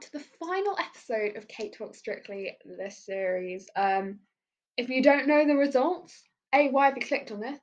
to 0.00 0.12
the 0.12 0.24
final 0.38 0.76
episode 0.78 1.36
of 1.36 1.48
Kate 1.48 1.74
Talks 1.76 1.98
Strictly 1.98 2.56
this 2.64 3.04
series. 3.04 3.68
Um, 3.74 4.20
if 4.76 4.88
you 4.88 5.02
don't 5.02 5.26
know 5.26 5.46
the 5.46 5.56
results, 5.56 6.22
A, 6.54 6.68
why 6.68 6.86
have 6.86 6.96
you 6.96 7.04
clicked 7.04 7.32
on 7.32 7.40
this? 7.40 7.58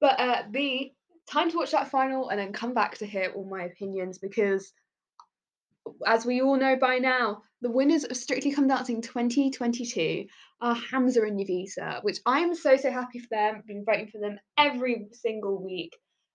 But 0.00 0.18
uh, 0.18 0.42
B, 0.50 0.94
time 1.30 1.50
to 1.50 1.56
watch 1.56 1.72
that 1.72 1.90
final 1.90 2.30
and 2.30 2.38
then 2.38 2.52
come 2.52 2.74
back 2.74 2.98
to 2.98 3.06
hear 3.06 3.32
all 3.34 3.48
my 3.48 3.64
opinions 3.64 4.18
because, 4.18 4.72
as 6.06 6.24
we 6.24 6.40
all 6.40 6.56
know 6.56 6.76
by 6.76 6.98
now, 6.98 7.42
the 7.60 7.70
winners 7.70 8.04
of 8.04 8.16
Strictly 8.16 8.52
Come 8.52 8.68
Dancing 8.68 9.02
2022 9.02 10.26
are 10.62 10.74
Hamza 10.74 11.22
and 11.22 11.38
Jowita, 11.38 12.02
which 12.02 12.18
I'm 12.24 12.54
so, 12.54 12.76
so 12.76 12.90
happy 12.90 13.18
for 13.18 13.28
them. 13.30 13.56
I've 13.58 13.66
been 13.66 13.84
voting 13.84 14.08
for 14.08 14.20
them 14.20 14.38
every 14.58 15.08
single 15.12 15.62
week. 15.62 15.94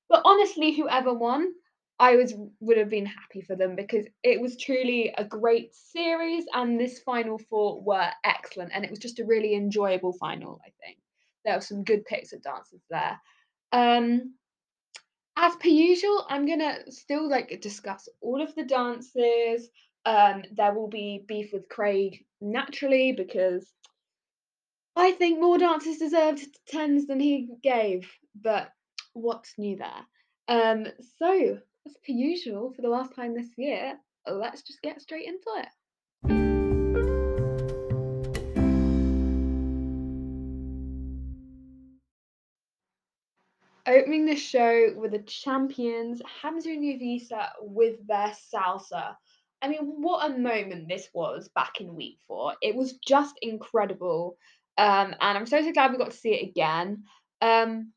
But 0.09 0.21
honestly, 0.25 0.73
whoever 0.73 1.13
won, 1.13 1.51
I 1.99 2.15
was 2.15 2.33
would 2.61 2.77
have 2.77 2.89
been 2.89 3.05
happy 3.05 3.41
for 3.41 3.55
them 3.55 3.75
because 3.75 4.05
it 4.23 4.39
was 4.39 4.55
truly 4.55 5.13
a 5.17 5.25
great 5.25 5.75
series 5.75 6.45
and 6.53 6.79
this 6.79 6.99
final 6.99 7.37
four 7.37 7.81
were 7.81 8.09
excellent 8.23 8.71
and 8.73 8.85
it 8.85 8.89
was 8.89 8.99
just 8.99 9.19
a 9.19 9.25
really 9.25 9.53
enjoyable 9.53 10.13
final, 10.13 10.61
I 10.65 10.71
think. 10.83 10.97
There 11.43 11.55
were 11.55 11.61
some 11.61 11.83
good 11.83 12.05
picks 12.05 12.31
of 12.31 12.41
dancers 12.41 12.81
there. 12.89 13.19
Um 13.73 14.33
as 15.35 15.55
per 15.55 15.69
usual, 15.69 16.25
I'm 16.29 16.45
gonna 16.45 16.91
still 16.91 17.29
like 17.29 17.61
discuss 17.61 18.09
all 18.21 18.41
of 18.41 18.53
the 18.55 18.63
dances. 18.63 19.69
Um, 20.05 20.43
there 20.53 20.73
will 20.73 20.89
be 20.89 21.23
beef 21.27 21.51
with 21.53 21.69
Craig 21.69 22.25
naturally 22.41 23.13
because 23.13 23.65
I 24.95 25.13
think 25.13 25.39
more 25.39 25.57
dances 25.57 25.97
deserved 25.97 26.45
tens 26.67 27.07
than 27.07 27.21
he 27.21 27.47
gave, 27.63 28.09
but 28.35 28.69
what's 29.13 29.53
new 29.57 29.77
there? 29.77 30.05
Um, 30.49 30.87
so 31.19 31.59
as 31.89 31.97
per 32.05 32.13
usual, 32.13 32.71
for 32.71 32.81
the 32.81 32.89
last 32.89 33.15
time 33.15 33.33
this 33.33 33.49
year, 33.57 33.97
let's 34.27 34.61
just 34.61 34.81
get 34.81 35.01
straight 35.01 35.25
into 35.25 35.45
it. 35.57 35.67
Opening 43.87 44.27
the 44.27 44.35
show 44.35 44.93
with 44.95 45.11
the 45.11 45.19
champions, 45.19 46.21
Hamza 46.41 46.69
and 46.69 46.83
Jowita 46.83 47.49
with 47.61 47.95
their 48.07 48.33
salsa. 48.53 49.15
I 49.61 49.67
mean, 49.67 49.79
what 49.79 50.29
a 50.29 50.37
moment 50.37 50.87
this 50.87 51.09
was 51.11 51.49
back 51.55 51.81
in 51.81 51.95
week 51.95 52.19
four. 52.27 52.53
It 52.61 52.75
was 52.75 52.93
just 53.05 53.35
incredible. 53.41 54.37
Um, 54.77 55.15
and 55.19 55.37
I'm 55.37 55.47
so, 55.47 55.61
so 55.61 55.71
glad 55.71 55.91
we 55.91 55.97
got 55.97 56.11
to 56.11 56.17
see 56.17 56.35
it 56.35 56.49
again. 56.49 57.03
Um, 57.41 57.91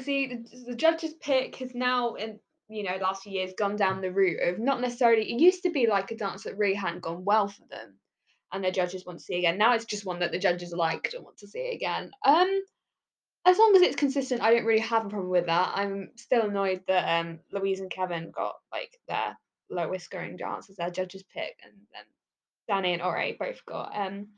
see, 0.00 0.26
the, 0.28 0.70
the 0.70 0.74
judges' 0.74 1.14
pick 1.20 1.56
has 1.56 1.74
now, 1.74 2.14
in 2.14 2.40
you 2.68 2.82
know, 2.82 2.96
last 3.00 3.22
few 3.22 3.32
years 3.32 3.52
gone 3.56 3.76
down 3.76 4.00
the 4.00 4.10
route 4.10 4.40
of 4.42 4.58
not 4.58 4.80
necessarily, 4.80 5.30
it 5.30 5.40
used 5.40 5.62
to 5.64 5.70
be 5.70 5.86
like 5.86 6.10
a 6.10 6.16
dance 6.16 6.44
that 6.44 6.56
really 6.56 6.74
hadn't 6.74 7.02
gone 7.02 7.24
well 7.24 7.48
for 7.48 7.62
them 7.70 7.98
and 8.54 8.64
the 8.64 8.70
judges 8.70 9.04
want 9.04 9.18
to 9.18 9.24
see 9.24 9.34
again. 9.34 9.58
Now 9.58 9.74
it's 9.74 9.84
just 9.84 10.06
one 10.06 10.20
that 10.20 10.30
the 10.30 10.38
judges 10.38 10.72
liked 10.72 11.12
and 11.12 11.24
want 11.24 11.38
to 11.38 11.48
see 11.48 11.72
again. 11.74 12.12
Um, 12.24 12.62
as 13.44 13.58
long 13.58 13.74
as 13.74 13.82
it's 13.82 13.96
consistent, 13.96 14.42
I 14.42 14.54
don't 14.54 14.64
really 14.64 14.80
have 14.80 15.04
a 15.04 15.08
problem 15.08 15.30
with 15.30 15.46
that. 15.46 15.72
I'm 15.74 16.10
still 16.16 16.42
annoyed 16.48 16.82
that 16.86 17.20
um 17.20 17.40
Louise 17.52 17.80
and 17.80 17.90
Kevin 17.90 18.30
got 18.30 18.54
like 18.72 18.98
their 19.08 19.36
lowest 19.70 20.06
scoring 20.06 20.36
dance 20.36 20.70
as 20.70 20.76
their 20.76 20.90
judges 20.90 21.24
pick, 21.34 21.56
and 21.62 21.72
then 21.92 22.04
Danny 22.68 22.94
and 22.94 23.02
Ore 23.02 23.32
both 23.38 23.64
got 23.66 23.94
um 23.94 24.28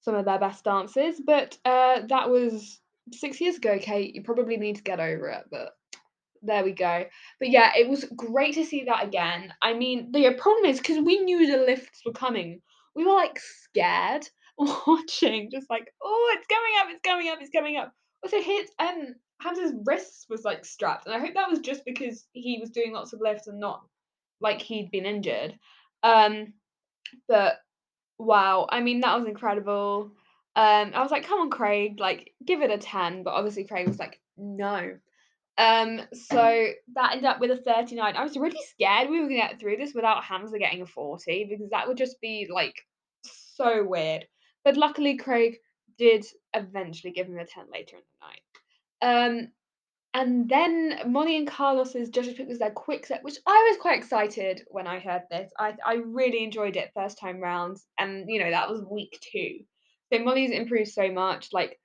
some 0.00 0.16
of 0.16 0.24
their 0.24 0.40
best 0.40 0.64
dances. 0.64 1.22
But 1.24 1.56
uh 1.64 2.02
that 2.08 2.28
was 2.28 2.80
six 3.12 3.40
years 3.40 3.56
ago, 3.56 3.78
Kate. 3.80 4.14
You 4.16 4.22
probably 4.24 4.56
need 4.56 4.76
to 4.76 4.82
get 4.82 5.00
over 5.00 5.28
it, 5.28 5.44
but 5.50 5.75
there 6.46 6.64
we 6.64 6.72
go. 6.72 7.04
But 7.38 7.50
yeah, 7.50 7.72
it 7.76 7.88
was 7.88 8.04
great 8.16 8.54
to 8.54 8.64
see 8.64 8.84
that 8.84 9.04
again. 9.04 9.52
I 9.62 9.74
mean, 9.74 10.12
the 10.12 10.34
problem 10.38 10.66
is 10.66 10.78
because 10.78 11.04
we 11.04 11.18
knew 11.20 11.46
the 11.46 11.64
lifts 11.64 12.02
were 12.04 12.12
coming, 12.12 12.60
we 12.94 13.04
were 13.04 13.12
like 13.12 13.38
scared 13.38 14.28
watching, 14.58 15.50
just 15.50 15.68
like, 15.68 15.92
oh, 16.02 16.36
it's 16.38 16.46
coming 16.46 16.72
up, 16.80 16.86
it's 16.90 17.02
coming 17.02 17.28
up, 17.28 17.38
it's 17.40 17.50
coming 17.50 17.76
up. 17.76 17.92
Also, 18.22 18.40
hit 18.40 18.70
um 18.78 19.14
Hamza's 19.42 19.74
wrists 19.84 20.26
was 20.30 20.44
like 20.44 20.64
strapped, 20.64 21.06
and 21.06 21.14
I 21.14 21.18
hope 21.18 21.34
that 21.34 21.50
was 21.50 21.60
just 21.60 21.84
because 21.84 22.26
he 22.32 22.58
was 22.58 22.70
doing 22.70 22.92
lots 22.92 23.12
of 23.12 23.20
lifts 23.20 23.46
and 23.48 23.60
not 23.60 23.82
like 24.40 24.60
he'd 24.62 24.90
been 24.90 25.06
injured. 25.06 25.58
Um, 26.02 26.54
but 27.28 27.56
wow, 28.18 28.66
I 28.70 28.80
mean 28.80 29.00
that 29.00 29.18
was 29.18 29.28
incredible. 29.28 30.12
Um, 30.56 30.92
I 30.94 31.02
was 31.02 31.10
like, 31.10 31.26
come 31.26 31.40
on, 31.40 31.50
Craig, 31.50 32.00
like 32.00 32.32
give 32.44 32.62
it 32.62 32.70
a 32.70 32.78
10, 32.78 33.24
but 33.24 33.34
obviously 33.34 33.64
Craig 33.64 33.86
was 33.86 33.98
like, 33.98 34.18
no. 34.38 34.96
Um, 35.58 36.02
so 36.12 36.68
that 36.94 37.12
ended 37.12 37.24
up 37.24 37.40
with 37.40 37.50
a 37.50 37.56
39. 37.56 38.14
I 38.14 38.22
was 38.22 38.36
really 38.36 38.60
scared 38.68 39.08
we 39.08 39.20
were 39.20 39.28
gonna 39.28 39.36
get 39.40 39.58
through 39.58 39.78
this 39.78 39.94
without 39.94 40.22
Hamza 40.22 40.58
getting 40.58 40.82
a 40.82 40.86
40 40.86 41.46
because 41.48 41.70
that 41.70 41.88
would 41.88 41.96
just 41.96 42.20
be 42.20 42.46
like 42.52 42.74
so 43.22 43.84
weird. 43.84 44.26
But 44.64 44.76
luckily, 44.76 45.16
Craig 45.16 45.56
did 45.98 46.26
eventually 46.54 47.12
give 47.12 47.26
him 47.26 47.38
a 47.38 47.46
10 47.46 47.66
later 47.72 47.96
in 47.96 48.02
the 48.20 48.26
night. 48.26 49.38
Um, 49.38 49.48
and 50.12 50.48
then 50.48 50.98
Molly 51.06 51.36
and 51.36 51.46
Carlos's 51.46 52.08
judges 52.08 52.34
pick 52.34 52.48
was 52.48 52.58
their 52.58 52.70
quick 52.70 53.04
step, 53.04 53.22
which 53.22 53.38
I 53.46 53.68
was 53.70 53.80
quite 53.80 53.98
excited 53.98 54.62
when 54.68 54.86
I 54.86 54.98
heard 54.98 55.22
this. 55.30 55.52
I, 55.58 55.74
I 55.84 55.96
really 55.96 56.42
enjoyed 56.42 56.76
it 56.76 56.90
first 56.94 57.18
time 57.18 57.38
round, 57.38 57.76
and 57.98 58.24
you 58.26 58.40
know 58.42 58.50
that 58.50 58.70
was 58.70 58.82
week 58.90 59.18
two. 59.20 59.58
So 60.10 60.18
Molly's 60.20 60.52
improved 60.52 60.88
so 60.88 61.10
much. 61.12 61.48
Like 61.52 61.78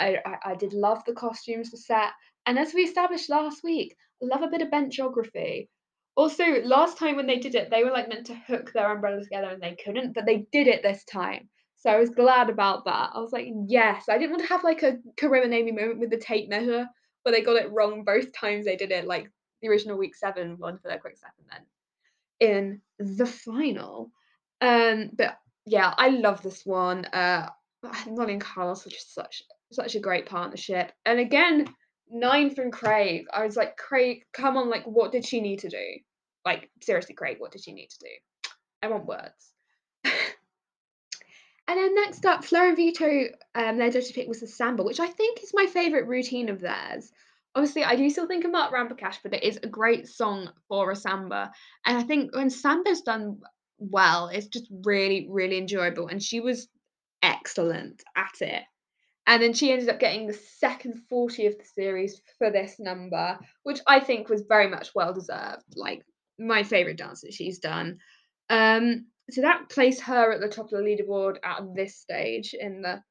I, 0.00 0.18
I, 0.26 0.50
I 0.50 0.54
did 0.56 0.72
love 0.72 1.04
the 1.06 1.12
costumes, 1.12 1.70
the 1.70 1.76
set, 1.76 2.10
and 2.46 2.58
as 2.58 2.72
we 2.72 2.82
established 2.82 3.28
last 3.28 3.62
week, 3.64 3.96
love 4.20 4.42
a 4.42 4.48
bit 4.48 4.62
of 4.62 4.70
bench 4.70 4.96
geography. 4.96 5.68
Also, 6.16 6.44
last 6.62 6.96
time 6.96 7.16
when 7.16 7.26
they 7.26 7.38
did 7.38 7.54
it, 7.54 7.70
they 7.70 7.84
were 7.84 7.90
like 7.90 8.08
meant 8.08 8.26
to 8.26 8.34
hook 8.34 8.72
their 8.72 8.90
umbrellas 8.90 9.24
together 9.24 9.48
and 9.48 9.62
they 9.62 9.76
couldn't, 9.84 10.14
but 10.14 10.24
they 10.24 10.46
did 10.50 10.66
it 10.66 10.82
this 10.82 11.04
time. 11.04 11.48
So 11.76 11.90
I 11.90 11.98
was 11.98 12.10
glad 12.10 12.48
about 12.48 12.86
that. 12.86 13.10
I 13.14 13.20
was 13.20 13.32
like, 13.32 13.48
yes, 13.68 14.04
I 14.08 14.16
didn't 14.16 14.30
want 14.30 14.42
to 14.42 14.48
have 14.48 14.64
like 14.64 14.82
a 14.82 14.96
Karim 15.16 15.44
and 15.44 15.52
Amy 15.52 15.72
moment 15.72 16.00
with 16.00 16.10
the 16.10 16.16
tape 16.16 16.48
measure, 16.48 16.86
but 17.24 17.32
they 17.32 17.42
got 17.42 17.62
it 17.62 17.70
wrong 17.70 18.04
both 18.04 18.32
times 18.32 18.64
they 18.64 18.76
did 18.76 18.92
it, 18.92 19.06
like 19.06 19.30
the 19.60 19.68
original 19.68 19.98
week 19.98 20.14
seven 20.14 20.56
one 20.58 20.78
for 20.78 20.88
their 20.88 20.98
quick 20.98 21.18
step 21.18 21.32
and 21.38 21.48
then 21.50 22.80
in 22.98 23.16
the 23.16 23.26
final. 23.26 24.10
Um, 24.60 25.10
but 25.12 25.36
yeah, 25.66 25.92
I 25.98 26.08
love 26.08 26.42
this 26.42 26.64
one. 26.64 27.04
Uh 27.06 27.50
Molly 28.08 28.32
and 28.32 28.40
Carlos 28.40 28.84
were 28.84 28.90
just 28.90 29.14
such 29.14 29.42
such 29.72 29.94
a 29.96 30.00
great 30.00 30.26
partnership. 30.26 30.92
And 31.04 31.18
again, 31.18 31.66
nine 32.10 32.54
from 32.54 32.70
Craig. 32.70 33.26
I 33.32 33.44
was 33.44 33.56
like, 33.56 33.76
Craig, 33.76 34.24
come 34.32 34.56
on, 34.56 34.70
like, 34.70 34.84
what 34.84 35.12
did 35.12 35.24
she 35.24 35.40
need 35.40 35.60
to 35.60 35.68
do? 35.68 35.84
Like, 36.44 36.70
seriously, 36.82 37.14
Craig, 37.14 37.36
what 37.38 37.52
did 37.52 37.62
she 37.62 37.72
need 37.72 37.88
to 37.88 37.98
do? 38.00 38.50
I 38.82 38.88
want 38.88 39.06
words. 39.06 39.52
and 40.04 40.14
then 41.68 41.94
next 41.94 42.24
up, 42.24 42.44
Fleur 42.44 42.68
and 42.68 42.76
Vito, 42.76 43.24
um, 43.54 43.78
their 43.78 43.90
judge 43.90 44.12
pick 44.14 44.28
was 44.28 44.40
the 44.40 44.46
samba, 44.46 44.82
which 44.82 45.00
I 45.00 45.08
think 45.08 45.42
is 45.42 45.52
my 45.54 45.66
favourite 45.66 46.06
routine 46.06 46.48
of 46.48 46.60
theirs. 46.60 47.10
Obviously, 47.54 47.84
I 47.84 47.96
do 47.96 48.10
still 48.10 48.28
think 48.28 48.44
about 48.44 48.72
Rampa 48.72 48.98
but 49.22 49.34
it 49.34 49.42
is 49.42 49.58
a 49.62 49.68
great 49.68 50.06
song 50.06 50.50
for 50.68 50.90
a 50.90 50.96
samba. 50.96 51.50
And 51.86 51.96
I 51.96 52.02
think 52.02 52.34
when 52.34 52.50
samba's 52.50 53.00
done 53.00 53.40
well, 53.78 54.28
it's 54.28 54.46
just 54.46 54.66
really, 54.84 55.26
really 55.30 55.58
enjoyable. 55.58 56.08
And 56.08 56.22
she 56.22 56.40
was 56.40 56.68
excellent 57.22 58.02
at 58.14 58.42
it. 58.42 58.62
And 59.26 59.42
then 59.42 59.52
she 59.52 59.72
ended 59.72 59.88
up 59.88 59.98
getting 59.98 60.26
the 60.26 60.38
second 60.58 61.02
40 61.08 61.46
of 61.46 61.58
the 61.58 61.64
series 61.64 62.20
for 62.38 62.50
this 62.50 62.76
number, 62.78 63.38
which 63.64 63.80
I 63.86 64.00
think 64.00 64.28
was 64.28 64.44
very 64.48 64.68
much 64.68 64.94
well 64.94 65.12
deserved. 65.12 65.64
Like 65.74 66.04
my 66.38 66.62
favourite 66.62 66.98
dance 66.98 67.22
that 67.22 67.34
she's 67.34 67.58
done. 67.58 67.98
Um, 68.48 69.06
so 69.30 69.40
that 69.40 69.68
placed 69.68 70.02
her 70.02 70.32
at 70.32 70.40
the 70.40 70.48
top 70.48 70.66
of 70.66 70.70
the 70.70 70.76
leaderboard 70.78 71.38
at 71.42 71.62
this 71.74 71.96
stage 71.96 72.54
in 72.54 72.82
the 72.82 73.02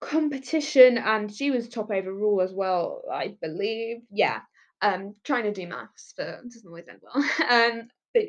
competition, 0.00 0.98
and 0.98 1.34
she 1.34 1.50
was 1.50 1.68
top 1.68 1.90
overall 1.90 2.42
as 2.42 2.52
well, 2.52 3.02
I 3.10 3.36
believe. 3.40 4.02
Yeah. 4.10 4.40
Um, 4.82 5.14
trying 5.24 5.44
to 5.44 5.52
do 5.52 5.66
maths, 5.66 6.12
but 6.16 6.26
it 6.28 6.52
doesn't 6.52 6.68
always 6.68 6.88
end 6.88 7.00
well. 7.02 7.24
um, 7.48 7.88
but 8.12 8.24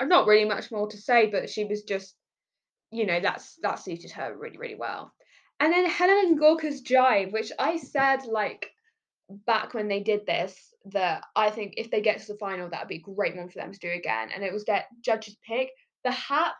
I, 0.00 0.04
not 0.06 0.26
really 0.26 0.46
much 0.46 0.72
more 0.72 0.88
to 0.88 0.96
say, 0.96 1.26
but 1.26 1.50
she 1.50 1.64
was 1.64 1.82
just, 1.82 2.14
you 2.90 3.04
know, 3.04 3.20
that's 3.20 3.56
that 3.62 3.78
suited 3.78 4.12
her 4.12 4.34
really, 4.34 4.56
really 4.56 4.76
well. 4.76 5.12
And 5.58 5.72
then 5.72 5.86
Helen 5.86 6.26
and 6.26 6.38
Gorka's 6.38 6.82
Jive, 6.82 7.32
which 7.32 7.50
I 7.58 7.78
said 7.78 8.26
like 8.26 8.70
back 9.28 9.74
when 9.74 9.88
they 9.88 10.00
did 10.00 10.26
this, 10.26 10.74
that 10.92 11.24
I 11.34 11.50
think 11.50 11.74
if 11.76 11.90
they 11.90 12.00
get 12.00 12.20
to 12.20 12.32
the 12.32 12.38
final, 12.38 12.68
that'd 12.68 12.88
be 12.88 12.96
a 12.96 13.14
great 13.14 13.36
one 13.36 13.48
for 13.48 13.58
them 13.58 13.72
to 13.72 13.78
do 13.78 13.90
again. 13.90 14.28
And 14.34 14.44
it 14.44 14.52
was 14.52 14.64
their 14.64 14.84
judge's 15.00 15.36
pick. 15.46 15.70
The 16.04 16.12
hat 16.12 16.56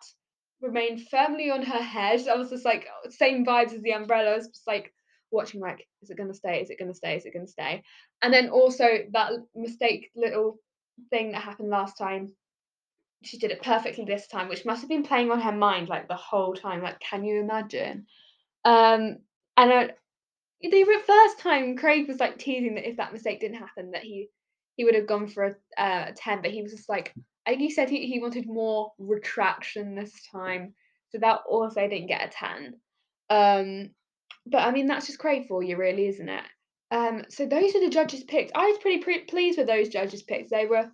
remained 0.60 1.06
firmly 1.08 1.50
on 1.50 1.62
her 1.62 1.82
head. 1.82 2.26
I 2.26 2.36
was 2.36 2.50
just 2.50 2.64
like 2.64 2.86
same 3.10 3.44
vibes 3.44 3.72
as 3.72 3.82
the 3.82 3.92
umbrellas, 3.92 4.48
just 4.48 4.66
like 4.66 4.92
watching 5.30 5.60
like, 5.60 5.86
is 6.02 6.10
it 6.10 6.16
gonna 6.16 6.34
stay? 6.34 6.60
Is 6.62 6.70
it 6.70 6.78
gonna 6.78 6.94
stay? 6.94 7.16
Is 7.16 7.26
it 7.26 7.34
gonna 7.34 7.46
stay? 7.46 7.82
And 8.22 8.32
then 8.32 8.48
also 8.48 8.86
that 9.12 9.32
mistake 9.54 10.10
little 10.16 10.58
thing 11.10 11.32
that 11.32 11.42
happened 11.42 11.68
last 11.68 11.98
time. 11.98 12.34
She 13.22 13.38
did 13.38 13.50
it 13.50 13.62
perfectly 13.62 14.04
this 14.04 14.26
time, 14.26 14.48
which 14.48 14.64
must 14.64 14.80
have 14.80 14.88
been 14.88 15.02
playing 15.02 15.30
on 15.30 15.40
her 15.40 15.52
mind 15.52 15.88
like 15.88 16.08
the 16.08 16.16
whole 16.16 16.54
time. 16.54 16.82
Like, 16.82 17.00
can 17.00 17.24
you 17.24 17.40
imagine? 17.40 18.06
Um, 18.66 19.18
and 19.56 19.92
the 20.60 21.02
first 21.06 21.38
time 21.38 21.76
Craig 21.76 22.08
was 22.08 22.18
like 22.18 22.36
teasing 22.38 22.74
that 22.74 22.88
if 22.88 22.96
that 22.96 23.12
mistake 23.12 23.40
didn't 23.40 23.58
happen, 23.58 23.92
that 23.92 24.02
he 24.02 24.28
he 24.76 24.84
would 24.84 24.96
have 24.96 25.06
gone 25.06 25.28
for 25.28 25.56
a, 25.78 25.82
uh, 25.82 26.12
10, 26.14 26.42
but 26.42 26.50
he 26.50 26.62
was 26.62 26.72
just 26.72 26.88
like, 26.88 27.14
I 27.46 27.50
think 27.50 27.62
he 27.62 27.70
said 27.70 27.88
he, 27.88 28.06
he 28.06 28.20
wanted 28.20 28.46
more 28.46 28.92
retraction 28.98 29.94
this 29.94 30.12
time. 30.30 30.74
So 31.08 31.18
that 31.18 31.40
also 31.48 31.80
didn't 31.80 32.08
get 32.08 32.26
a 32.26 32.28
10. 32.28 32.74
Um, 33.30 33.90
but 34.44 34.58
I 34.58 34.72
mean, 34.72 34.86
that's 34.86 35.06
just 35.06 35.18
Craig 35.18 35.46
for 35.48 35.62
you, 35.62 35.78
really, 35.78 36.08
isn't 36.08 36.28
it? 36.28 36.44
Um, 36.90 37.22
so 37.30 37.46
those 37.46 37.74
are 37.74 37.80
the 37.80 37.88
judges' 37.88 38.24
picks. 38.24 38.52
I 38.54 38.66
was 38.66 38.78
pretty, 38.78 39.02
pretty 39.02 39.24
pleased 39.24 39.56
with 39.56 39.66
those 39.66 39.88
judges' 39.88 40.24
picks. 40.24 40.50
They 40.50 40.66
were 40.66 40.90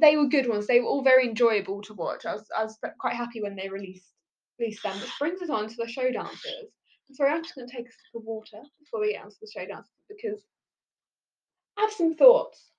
they 0.00 0.16
were 0.16 0.28
good 0.28 0.48
ones. 0.48 0.66
They 0.66 0.80
were 0.80 0.86
all 0.86 1.02
very 1.02 1.28
enjoyable 1.28 1.82
to 1.82 1.94
watch. 1.94 2.26
I 2.26 2.34
was 2.34 2.46
I 2.56 2.64
was 2.64 2.78
quite 3.00 3.14
happy 3.14 3.42
when 3.42 3.56
they 3.56 3.68
released 3.68 4.12
released 4.58 4.82
them. 4.82 4.98
Which 5.00 5.18
brings 5.18 5.42
us 5.42 5.50
on 5.50 5.68
to 5.68 5.76
the 5.76 5.88
show 5.88 6.10
dances. 6.10 6.70
Sorry, 7.12 7.32
I'm 7.32 7.42
just 7.42 7.54
going 7.54 7.66
to 7.66 7.74
take 7.74 7.86
a 7.86 7.90
sip 7.90 8.14
of 8.16 8.24
water 8.24 8.60
before 8.78 9.00
we 9.00 9.12
get 9.12 9.24
on 9.24 9.30
to 9.30 9.36
the 9.40 9.50
show 9.50 9.66
dances 9.66 9.92
because 10.08 10.42
I 11.78 11.82
have 11.82 11.92
some 11.92 12.14
thoughts. 12.14 12.70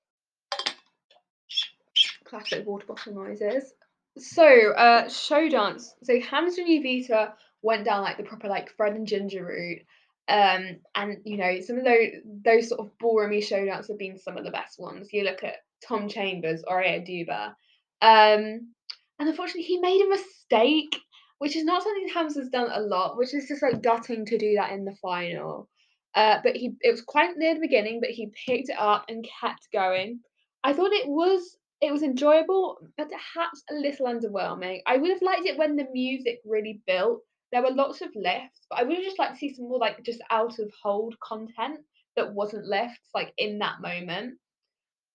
Classic 2.25 2.65
water 2.65 2.85
bottle 2.85 3.15
noises. 3.15 3.73
So, 4.17 4.73
uh, 4.73 5.09
show 5.09 5.49
dance. 5.49 5.95
So 6.03 6.19
Hamza 6.19 6.61
and 6.61 6.69
Jowita 6.69 7.33
went 7.61 7.85
down 7.85 8.03
like 8.03 8.17
the 8.17 8.23
proper 8.23 8.47
like 8.47 8.75
Fred 8.75 8.93
and 8.93 9.07
Ginger 9.07 9.45
route. 9.45 9.81
Um, 10.27 10.77
and 10.93 11.17
you 11.23 11.37
know, 11.37 11.59
some 11.61 11.77
of 11.77 11.85
those 11.85 12.09
those 12.45 12.69
sort 12.69 12.81
of 12.81 12.91
ballroomy 13.01 13.43
show 13.43 13.65
dances 13.65 13.89
have 13.89 13.97
been 13.97 14.19
some 14.19 14.37
of 14.37 14.43
the 14.43 14.51
best 14.51 14.79
ones. 14.79 15.11
You 15.11 15.23
look 15.23 15.43
at 15.43 15.55
Tom 15.87 16.07
Chambers 16.07 16.63
or 16.67 16.83
Oduba. 16.83 17.55
Um, 18.01 18.73
and 19.19 19.27
unfortunately, 19.27 19.63
he 19.63 19.79
made 19.79 20.01
a 20.01 20.09
mistake, 20.09 20.97
which 21.39 21.55
is 21.55 21.63
not 21.63 21.83
something 21.83 22.07
Hamza's 22.09 22.49
done 22.49 22.69
a 22.71 22.81
lot, 22.81 23.17
which 23.17 23.33
is 23.33 23.47
just 23.47 23.63
like 23.63 23.81
gutting 23.81 24.25
to 24.25 24.37
do 24.37 24.55
that 24.55 24.71
in 24.71 24.85
the 24.85 24.95
final. 25.01 25.67
Uh, 26.15 26.39
but 26.43 26.55
he 26.55 26.75
it 26.81 26.91
was 26.91 27.01
quite 27.01 27.37
near 27.37 27.55
the 27.55 27.61
beginning, 27.61 27.99
but 28.01 28.09
he 28.09 28.31
picked 28.45 28.69
it 28.69 28.77
up 28.77 29.05
and 29.09 29.27
kept 29.41 29.67
going. 29.73 30.19
I 30.63 30.73
thought 30.73 30.91
it 30.91 31.07
was 31.07 31.57
it 31.81 31.91
was 31.91 32.03
enjoyable, 32.03 32.77
but 32.97 33.09
perhaps 33.09 33.63
a 33.69 33.75
little 33.75 34.05
underwhelming. 34.07 34.81
I 34.85 34.97
would 34.97 35.11
have 35.11 35.21
liked 35.21 35.45
it 35.45 35.57
when 35.57 35.75
the 35.75 35.87
music 35.93 36.39
really 36.45 36.81
built. 36.85 37.21
There 37.51 37.63
were 37.63 37.71
lots 37.71 38.01
of 38.01 38.09
lifts, 38.15 38.67
but 38.69 38.79
I 38.79 38.83
would 38.83 38.95
have 38.95 39.05
just 39.05 39.17
liked 39.17 39.33
to 39.33 39.39
see 39.39 39.53
some 39.53 39.69
more 39.69 39.79
like 39.79 40.03
just 40.03 40.21
out 40.29 40.59
of 40.59 40.71
hold 40.83 41.15
content 41.19 41.79
that 42.15 42.33
wasn't 42.33 42.65
lifts 42.65 43.09
like 43.15 43.33
in 43.37 43.59
that 43.59 43.81
moment. 43.81 44.37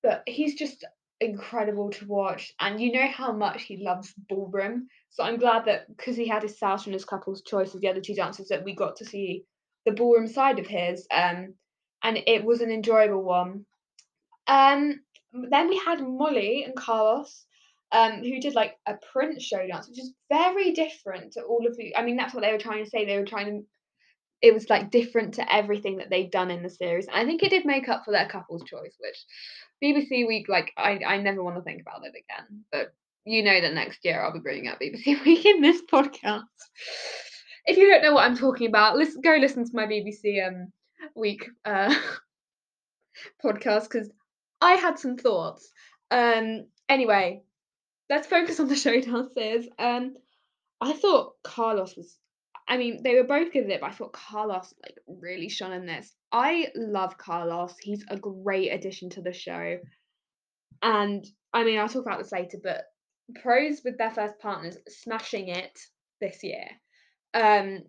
But 0.03 0.23
he's 0.27 0.55
just 0.55 0.85
incredible 1.25 1.91
to 1.91 2.06
watch, 2.06 2.53
and 2.61 2.81
you 2.81 2.93
know 2.93 3.09
how 3.09 3.32
much 3.32 3.62
he 3.62 3.76
loves 3.79 4.15
ballroom. 4.29 4.88
So 5.11 5.25
I'm 5.25 5.38
glad 5.38 5.65
that 5.67 5.87
because 5.88 6.17
he 6.17 6.29
had 6.29 6.43
his 6.43 6.59
Salsa 6.59 6.87
and 6.87 6.94
his 6.94 7.05
couple's 7.05 7.43
choice 7.43 7.75
as 7.75 7.81
the 7.81 7.88
other 7.88 8.00
two 8.00 8.15
dancers, 8.15 8.49
that 8.49 8.65
we 8.65 8.75
got 8.75 8.97
to 8.97 9.05
see 9.05 9.44
the 9.87 9.93
ballroom 9.93 10.26
side 10.26 10.59
of 10.59 10.67
his. 10.67 11.06
Um, 11.11 11.55
and 12.03 12.19
it 12.26 12.44
was 12.44 12.61
an 12.61 12.71
enjoyable 12.71 13.23
one. 13.23 13.65
Um, 14.47 15.00
then 15.32 15.69
we 15.69 15.81
had 15.85 16.00
Molly 16.00 16.65
and 16.65 16.76
Carlos, 16.76 17.47
um, 17.93 18.23
who 18.23 18.41
did 18.41 18.55
like 18.55 18.77
a 18.87 18.94
Prince 19.12 19.43
show 19.43 19.67
dance, 19.67 19.88
which 19.88 19.99
is 19.99 20.15
very 20.31 20.73
different 20.73 21.32
to 21.32 21.43
all 21.43 21.67
of 21.67 21.77
the. 21.77 21.97
I 21.97 22.03
mean, 22.05 22.17
that's 22.17 22.35
what 22.35 22.43
they 22.43 22.53
were 22.53 22.59
trying 22.59 22.85
to 22.85 22.91
say. 22.91 23.05
They 23.05 23.19
were 23.19 23.25
trying 23.25 23.47
to. 23.47 23.67
It 24.44 24.52
was 24.52 24.69
like 24.69 24.91
different 24.91 25.35
to 25.35 25.52
everything 25.52 25.96
that 25.96 26.11
they'd 26.11 26.31
done 26.31 26.50
in 26.50 26.62
the 26.62 26.69
series. 26.69 27.06
And 27.06 27.17
I 27.17 27.25
think 27.25 27.43
it 27.43 27.49
did 27.49 27.64
make 27.64 27.88
up 27.88 28.05
for 28.05 28.11
their 28.11 28.29
couple's 28.29 28.62
choice, 28.64 28.94
which 29.00 29.25
BBC 29.82 30.26
Week, 30.29 30.49
like 30.49 30.73
I, 30.76 31.00
I 31.06 31.17
never 31.19 31.43
want 31.43 31.56
to 31.56 31.62
think 31.62 31.81
about 31.81 32.05
it 32.05 32.11
again. 32.11 32.64
But 32.70 32.94
you 33.25 33.43
know 33.43 33.58
that 33.58 33.73
next 33.73 34.05
year 34.05 34.23
I'll 34.23 34.32
be 34.32 34.41
bringing 34.41 34.69
up 34.69 34.81
BBC 34.81 35.25
Week 35.25 35.46
in 35.46 35.62
this 35.62 35.81
podcast. 35.91 36.43
If 37.67 37.79
you 37.79 37.88
don't 37.88 38.02
know 38.02 38.12
what 38.12 38.25
I'm 38.25 38.37
talking 38.37 38.69
about, 38.69 38.96
listen, 38.96 39.23
go 39.23 39.37
listen 39.41 39.64
to 39.64 39.70
my 39.75 39.87
BBC 39.87 40.46
um 40.46 40.73
week 41.14 41.49
uh 41.64 41.94
podcast 43.44 43.85
because 43.85 44.11
I 44.61 44.75
had 44.75 44.99
some 44.99 45.17
thoughts. 45.17 45.70
Um, 46.11 46.67
anyway, 46.88 47.43
let's 48.11 48.26
focus 48.26 48.61
on 48.61 48.69
the 48.69 48.76
show 48.85 49.00
dances. 49.00 49.69
Um, 49.79 50.14
I 50.81 50.93
thought 50.93 51.35
Carlos 51.43 51.96
was. 51.96 52.19
I 52.67 52.77
mean, 52.77 53.03
they 53.03 53.15
were 53.15 53.25
both 53.25 53.53
good 53.53 53.65
at 53.65 53.71
it, 53.71 53.81
but 53.81 53.91
I 53.91 53.93
thought 53.93 54.13
Carlos 54.13 54.73
like 54.83 54.99
really 55.07 55.49
shone 55.49 55.73
in 55.73 55.87
this. 55.87 56.15
I 56.33 56.69
love 56.75 57.19
Carlos. 57.19 57.75
He's 57.81 58.05
a 58.09 58.17
great 58.17 58.71
addition 58.71 59.11
to 59.11 59.23
the 59.23 59.33
show. 59.33 59.79
And 60.83 61.25
I 61.53 61.65
mean, 61.65 61.79
I'll 61.79 61.89
talk 61.89 62.07
about 62.07 62.19
this 62.19 62.33
later, 62.33 62.59
but 62.63 62.85
pros 63.43 63.83
with 63.85 63.99
their 63.99 64.11
first 64.11 64.39
partners 64.39 64.77
smashing 64.89 65.49
it 65.49 65.79
this 66.21 66.43
year. 66.43 66.67
Um, 67.35 67.83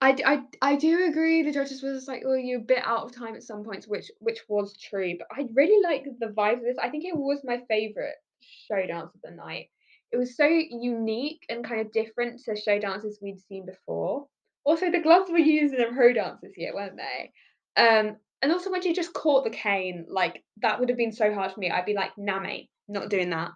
I, 0.00 0.16
I, 0.26 0.42
I 0.60 0.76
do 0.76 1.06
agree 1.06 1.42
the 1.42 1.52
judges 1.52 1.82
was 1.82 2.06
like, 2.06 2.24
oh, 2.26 2.34
you're 2.34 2.60
a 2.60 2.64
bit 2.64 2.82
out 2.84 3.04
of 3.04 3.16
time 3.16 3.34
at 3.34 3.42
some 3.42 3.64
points, 3.64 3.88
which 3.88 4.10
which 4.20 4.40
was 4.48 4.76
true. 4.76 5.16
But 5.18 5.28
I 5.32 5.46
really 5.54 5.82
like 5.82 6.04
the 6.18 6.26
vibe 6.26 6.58
of 6.58 6.64
this. 6.64 6.76
I 6.82 6.90
think 6.90 7.04
it 7.04 7.16
was 7.16 7.40
my 7.44 7.62
favourite 7.68 8.16
show 8.40 8.86
dance 8.86 9.14
of 9.14 9.20
the 9.22 9.30
night. 9.30 9.70
It 10.14 10.18
was 10.18 10.36
so 10.36 10.46
unique 10.46 11.44
and 11.48 11.64
kind 11.64 11.80
of 11.80 11.90
different 11.90 12.40
to 12.44 12.54
show 12.54 12.78
dances 12.78 13.18
we'd 13.20 13.40
seen 13.48 13.66
before. 13.66 14.28
Also, 14.62 14.88
the 14.88 15.00
gloves 15.00 15.28
were 15.28 15.38
used 15.38 15.74
in 15.74 15.80
a 15.80 15.92
pro 15.92 16.12
dance 16.12 16.38
this 16.40 16.56
year, 16.56 16.72
weren't 16.72 16.96
they? 16.96 17.32
Um, 17.76 18.16
and 18.40 18.52
also 18.52 18.70
when 18.70 18.80
she 18.80 18.92
just 18.92 19.12
caught 19.12 19.42
the 19.42 19.50
cane, 19.50 20.06
like 20.08 20.44
that 20.62 20.78
would 20.78 20.88
have 20.88 20.98
been 20.98 21.10
so 21.10 21.34
hard 21.34 21.50
for 21.50 21.58
me. 21.58 21.68
I'd 21.68 21.84
be 21.84 21.94
like, 21.94 22.12
nah, 22.16 22.38
mate, 22.38 22.70
not 22.86 23.10
doing 23.10 23.30
that. 23.30 23.50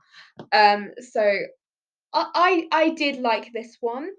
Um, 0.53 0.91
so 0.99 1.23
I, 2.13 2.27
I 2.35 2.69
I 2.73 2.89
did 2.91 3.21
like 3.21 3.53
this 3.53 3.77
one. 3.81 4.11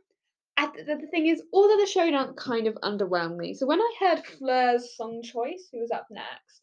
The, 0.58 0.96
the 1.02 1.08
thing 1.08 1.28
is, 1.28 1.42
all 1.52 1.74
of 1.74 1.80
the 1.80 1.88
show 1.88 2.10
dance 2.10 2.34
kind 2.38 2.68
of 2.68 2.76
underwhelmed 2.84 3.36
me. 3.36 3.54
So 3.54 3.66
when 3.66 3.82
I 3.82 3.94
heard 4.00 4.26
Fleur's 4.26 4.96
song 4.96 5.22
choice, 5.24 5.68
who 5.74 5.80
was 5.80 5.92
up 5.92 6.08
next, 6.10 6.62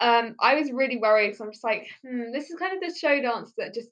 um, 0.00 0.36
I 0.40 0.54
was 0.54 0.70
really 0.70 0.98
worried. 0.98 1.34
So 1.34 1.44
I'm 1.44 1.52
just 1.52 1.64
like, 1.64 1.88
hmm, 2.06 2.30
this 2.32 2.50
is 2.50 2.58
kind 2.58 2.72
of 2.72 2.80
the 2.80 2.96
show 2.96 3.20
dance 3.20 3.52
that 3.58 3.74
just 3.74 3.88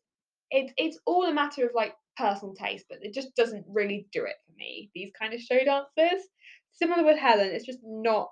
it, 0.50 0.72
it's 0.76 0.98
all 1.06 1.24
a 1.24 1.34
matter 1.34 1.64
of 1.66 1.72
like 1.74 1.94
personal 2.16 2.54
taste, 2.54 2.86
but 2.88 2.98
it 3.02 3.12
just 3.12 3.34
doesn't 3.36 3.64
really 3.68 4.06
do 4.12 4.24
it 4.24 4.36
for 4.46 4.52
me. 4.56 4.90
These 4.94 5.12
kind 5.18 5.34
of 5.34 5.40
show 5.40 5.58
dances, 5.58 6.26
similar 6.72 7.04
with 7.04 7.18
Helen, 7.18 7.48
it's 7.48 7.66
just 7.66 7.80
not 7.82 8.30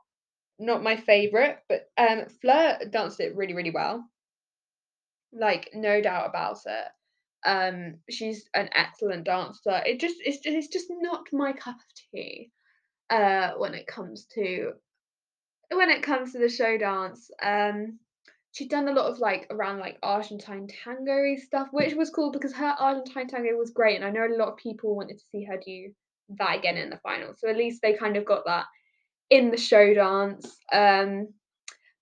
not 0.59 0.83
my 0.83 0.97
favorite. 0.97 1.59
But 1.69 1.87
um, 1.99 2.27
Fleur 2.41 2.79
danced 2.91 3.21
it 3.21 3.37
really 3.37 3.55
really 3.55 3.71
well, 3.71 4.05
like 5.33 5.71
no 5.75 6.01
doubt 6.01 6.29
about 6.29 6.59
it. 6.67 6.87
Um, 7.47 7.97
she's 8.09 8.49
an 8.55 8.71
excellent 8.75 9.25
dancer. 9.25 9.83
It 9.85 10.01
just 10.01 10.17
it's 10.21 10.39
just, 10.39 10.57
it's 10.57 10.69
just 10.69 10.87
not 10.91 11.27
my 11.33 11.53
cup 11.53 11.77
of 11.77 12.11
tea. 12.13 12.51
Uh, 13.11 13.53
when 13.59 13.75
it 13.75 13.87
comes 13.87 14.27
to 14.35 14.73
when 15.71 15.91
it 15.91 16.03
comes 16.03 16.33
to 16.33 16.39
the 16.39 16.49
show 16.49 16.79
dance, 16.79 17.31
um, 17.43 17.99
she'd 18.55 18.71
done 18.71 18.89
a 18.89 18.93
lot 18.93 19.11
of 19.11 19.19
like 19.19 19.47
around 19.51 19.81
like 19.81 19.99
Argentine 20.03 20.69
tango 20.69 21.37
stuff, 21.37 21.69
which 21.73 21.95
was 21.95 22.11
cool 22.11 22.31
because 22.31 22.55
her 22.55 22.75
Argentine 22.79 23.27
tango 23.27 23.57
was 23.57 23.71
great, 23.71 23.97
and 23.97 24.05
I 24.05 24.11
know 24.11 24.27
a 24.27 24.39
lot 24.39 24.53
of 24.53 24.57
people 24.57 24.97
wanted 24.97 25.19
to 25.19 25.25
see 25.31 25.45
her 25.45 25.59
do 25.65 25.93
that 26.39 26.59
again 26.59 26.77
in 26.77 26.89
the 26.89 27.01
final. 27.03 27.35
So 27.37 27.49
at 27.49 27.57
least 27.57 27.83
they 27.83 27.95
kind 27.95 28.17
of 28.17 28.25
got 28.25 28.45
that 28.47 28.67
in 29.29 29.51
the 29.51 29.57
show 29.57 29.93
dance. 29.93 30.47
Um, 30.73 31.29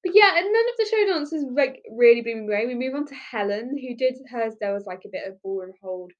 but 0.04 0.12
yeah, 0.14 0.36
and 0.36 0.52
none 0.52 0.64
of 0.68 0.76
the 0.78 0.88
show 0.90 1.06
dances 1.06 1.44
like 1.56 1.82
really 1.90 2.22
me 2.22 2.40
away. 2.40 2.66
We 2.66 2.74
move 2.74 2.94
on 2.94 3.06
to 3.06 3.14
Helen, 3.14 3.78
who 3.78 3.96
did 3.96 4.18
hers. 4.30 4.54
There 4.60 4.74
was 4.74 4.84
like 4.84 5.02
a 5.06 5.10
bit 5.10 5.26
of 5.26 5.40
ballroom 5.42 5.72
hold 5.82 6.12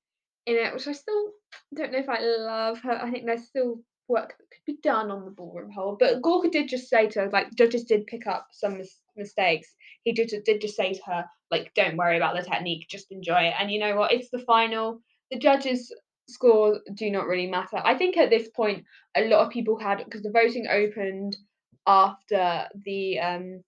in 0.46 0.56
it, 0.56 0.72
which 0.72 0.88
I 0.88 0.92
still 0.92 1.32
don't 1.74 1.92
know 1.92 1.98
if 1.98 2.08
I 2.08 2.20
love 2.20 2.80
her. 2.80 2.92
I 2.92 3.10
think 3.10 3.26
there's 3.26 3.46
still 3.46 3.82
work 4.08 4.34
that 4.38 4.50
could 4.50 4.64
be 4.66 4.78
done 4.82 5.10
on 5.10 5.24
the 5.24 5.30
ballroom 5.30 5.70
hold. 5.70 5.98
But 5.98 6.22
Gorka 6.22 6.48
did 6.48 6.68
just 6.68 6.88
say 6.88 7.08
to 7.08 7.20
her, 7.20 7.30
like, 7.30 7.54
judges 7.54 7.84
did 7.84 8.06
pick 8.06 8.26
up 8.26 8.48
some 8.52 8.78
mis- 8.78 9.01
mistakes. 9.16 9.68
He 10.04 10.12
did 10.12 10.32
did 10.44 10.60
just 10.60 10.76
say 10.76 10.92
to 10.94 11.02
her, 11.06 11.24
like, 11.50 11.72
don't 11.74 11.96
worry 11.96 12.16
about 12.16 12.36
the 12.36 12.42
technique, 12.42 12.86
just 12.88 13.10
enjoy 13.10 13.42
it. 13.42 13.54
And 13.58 13.70
you 13.70 13.78
know 13.78 13.96
what? 13.96 14.12
It's 14.12 14.30
the 14.30 14.38
final. 14.38 15.00
The 15.30 15.38
judges' 15.38 15.92
scores 16.28 16.78
do 16.94 17.10
not 17.10 17.26
really 17.26 17.46
matter. 17.46 17.80
I 17.84 17.96
think 17.96 18.16
at 18.16 18.30
this 18.30 18.48
point, 18.48 18.84
a 19.16 19.28
lot 19.28 19.46
of 19.46 19.52
people 19.52 19.78
had 19.78 19.98
because 20.04 20.22
the 20.22 20.30
voting 20.30 20.66
opened 20.70 21.36
after 21.86 22.68
the 22.84 23.18
um 23.18 23.62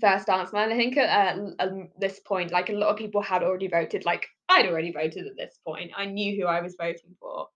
first 0.00 0.26
dance 0.26 0.52
man. 0.52 0.72
I 0.72 0.76
think 0.76 0.96
at 0.96 1.38
uh, 1.58 1.68
this 1.98 2.20
point, 2.20 2.50
like 2.50 2.70
a 2.70 2.74
lot 2.74 2.90
of 2.90 2.96
people 2.96 3.22
had 3.22 3.42
already 3.42 3.68
voted. 3.68 4.04
Like 4.04 4.26
I'd 4.48 4.66
already 4.66 4.92
voted 4.92 5.26
at 5.26 5.36
this 5.36 5.58
point. 5.66 5.92
I 5.96 6.06
knew 6.06 6.40
who 6.40 6.46
I 6.46 6.60
was 6.60 6.76
voting 6.78 7.16
for. 7.20 7.48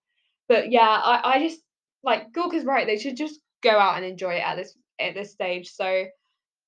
But 0.47 0.71
yeah, 0.71 0.87
I, 0.87 1.35
I 1.35 1.47
just 1.47 1.59
like 2.03 2.31
Gorka's 2.33 2.65
right. 2.65 2.87
They 2.87 2.97
should 2.97 3.17
just 3.17 3.39
go 3.63 3.71
out 3.71 3.97
and 3.97 4.05
enjoy 4.05 4.35
it 4.35 4.43
at 4.45 4.55
this 4.55 4.73
at 4.99 5.13
this 5.13 5.31
stage. 5.31 5.69
So 5.69 6.05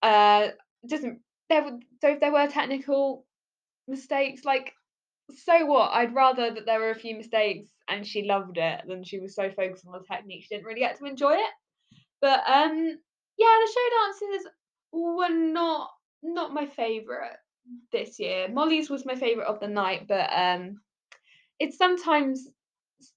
uh 0.01 0.49
doesn't 0.87 1.19
there 1.49 1.65
so 2.01 2.09
if 2.09 2.19
there 2.19 2.31
were 2.31 2.47
technical 2.47 3.25
mistakes, 3.87 4.45
like 4.45 4.73
so 5.31 5.65
what? 5.65 5.91
I'd 5.93 6.15
rather 6.15 6.53
that 6.53 6.65
there 6.65 6.79
were 6.79 6.91
a 6.91 6.99
few 6.99 7.15
mistakes 7.15 7.69
and 7.87 8.05
she 8.05 8.23
loved 8.23 8.57
it 8.57 8.81
than 8.87 9.03
she 9.03 9.19
was 9.19 9.35
so 9.35 9.49
focused 9.51 9.85
on 9.85 9.93
the 9.93 10.05
technique 10.15 10.43
she 10.43 10.55
didn't 10.55 10.65
really 10.65 10.79
get 10.79 10.97
to 10.99 11.05
enjoy 11.05 11.33
it. 11.33 11.53
But 12.21 12.41
um 12.47 12.97
yeah, 13.37 13.55
the 13.65 13.73
show 13.73 14.29
dances 14.29 14.47
were 14.91 15.29
not 15.29 15.89
not 16.21 16.53
my 16.53 16.65
favorite 16.65 17.37
this 17.91 18.19
year. 18.19 18.47
Molly's 18.49 18.89
was 18.89 19.05
my 19.05 19.15
favorite 19.15 19.47
of 19.47 19.59
the 19.59 19.67
night, 19.67 20.07
but 20.07 20.29
um, 20.33 20.81
it's 21.59 21.77
sometimes 21.77 22.47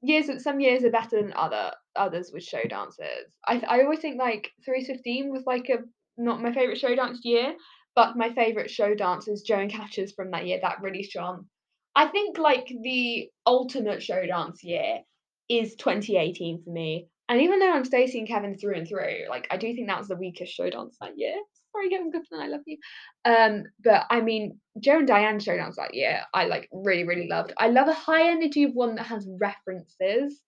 years 0.00 0.42
some 0.42 0.60
years 0.60 0.84
are 0.84 0.90
better 0.90 1.20
than 1.20 1.32
other 1.34 1.72
others 1.96 2.30
with 2.32 2.44
show 2.44 2.62
dances. 2.68 3.36
I 3.46 3.62
I 3.68 3.82
always 3.82 4.00
think 4.00 4.18
like 4.18 4.50
315 4.64 5.30
was 5.30 5.44
like 5.46 5.68
a 5.68 5.78
not 6.22 6.42
my 6.42 6.52
favorite 6.52 6.78
show 6.78 6.94
dance 6.94 7.20
year, 7.24 7.54
but 7.94 8.16
my 8.16 8.32
favourite 8.32 8.70
show 8.70 8.94
dancers, 8.94 9.42
Joe 9.42 9.58
and 9.58 9.70
Catchers 9.70 10.12
from 10.12 10.30
that 10.30 10.46
year, 10.46 10.58
that 10.62 10.80
really 10.80 11.02
shone. 11.02 11.46
I 11.94 12.06
think 12.06 12.38
like 12.38 12.72
the 12.82 13.28
ultimate 13.46 14.02
show 14.02 14.24
dance 14.26 14.64
year 14.64 15.00
is 15.48 15.74
2018 15.76 16.62
for 16.64 16.70
me. 16.70 17.08
And 17.28 17.40
even 17.40 17.58
though 17.58 17.72
I'm 17.72 17.84
Stacey 17.84 18.18
and 18.18 18.28
Kevin 18.28 18.56
through 18.56 18.76
and 18.76 18.88
through, 18.88 19.26
like 19.28 19.46
I 19.50 19.56
do 19.56 19.74
think 19.74 19.88
that 19.88 19.98
was 19.98 20.08
the 20.08 20.16
weakest 20.16 20.52
show 20.52 20.68
dance 20.68 20.96
that 21.00 21.12
year. 21.16 21.34
Sorry, 21.72 21.88
Kevin 21.88 22.10
Goodman, 22.10 22.40
I 22.40 22.46
love 22.48 22.60
you. 22.66 22.78
Um, 23.24 23.64
but 23.82 24.04
I 24.10 24.20
mean, 24.20 24.58
Joe 24.80 24.98
and 24.98 25.08
Dianne 25.08 25.42
show 25.42 25.56
dance 25.56 25.76
that 25.76 25.94
year, 25.94 26.20
I 26.34 26.46
like 26.46 26.68
really, 26.72 27.04
really 27.04 27.28
loved. 27.28 27.52
I 27.56 27.68
love 27.68 27.88
a 27.88 27.94
high 27.94 28.30
energy 28.30 28.66
one 28.66 28.96
that 28.96 29.06
has 29.06 29.28
references 29.40 30.40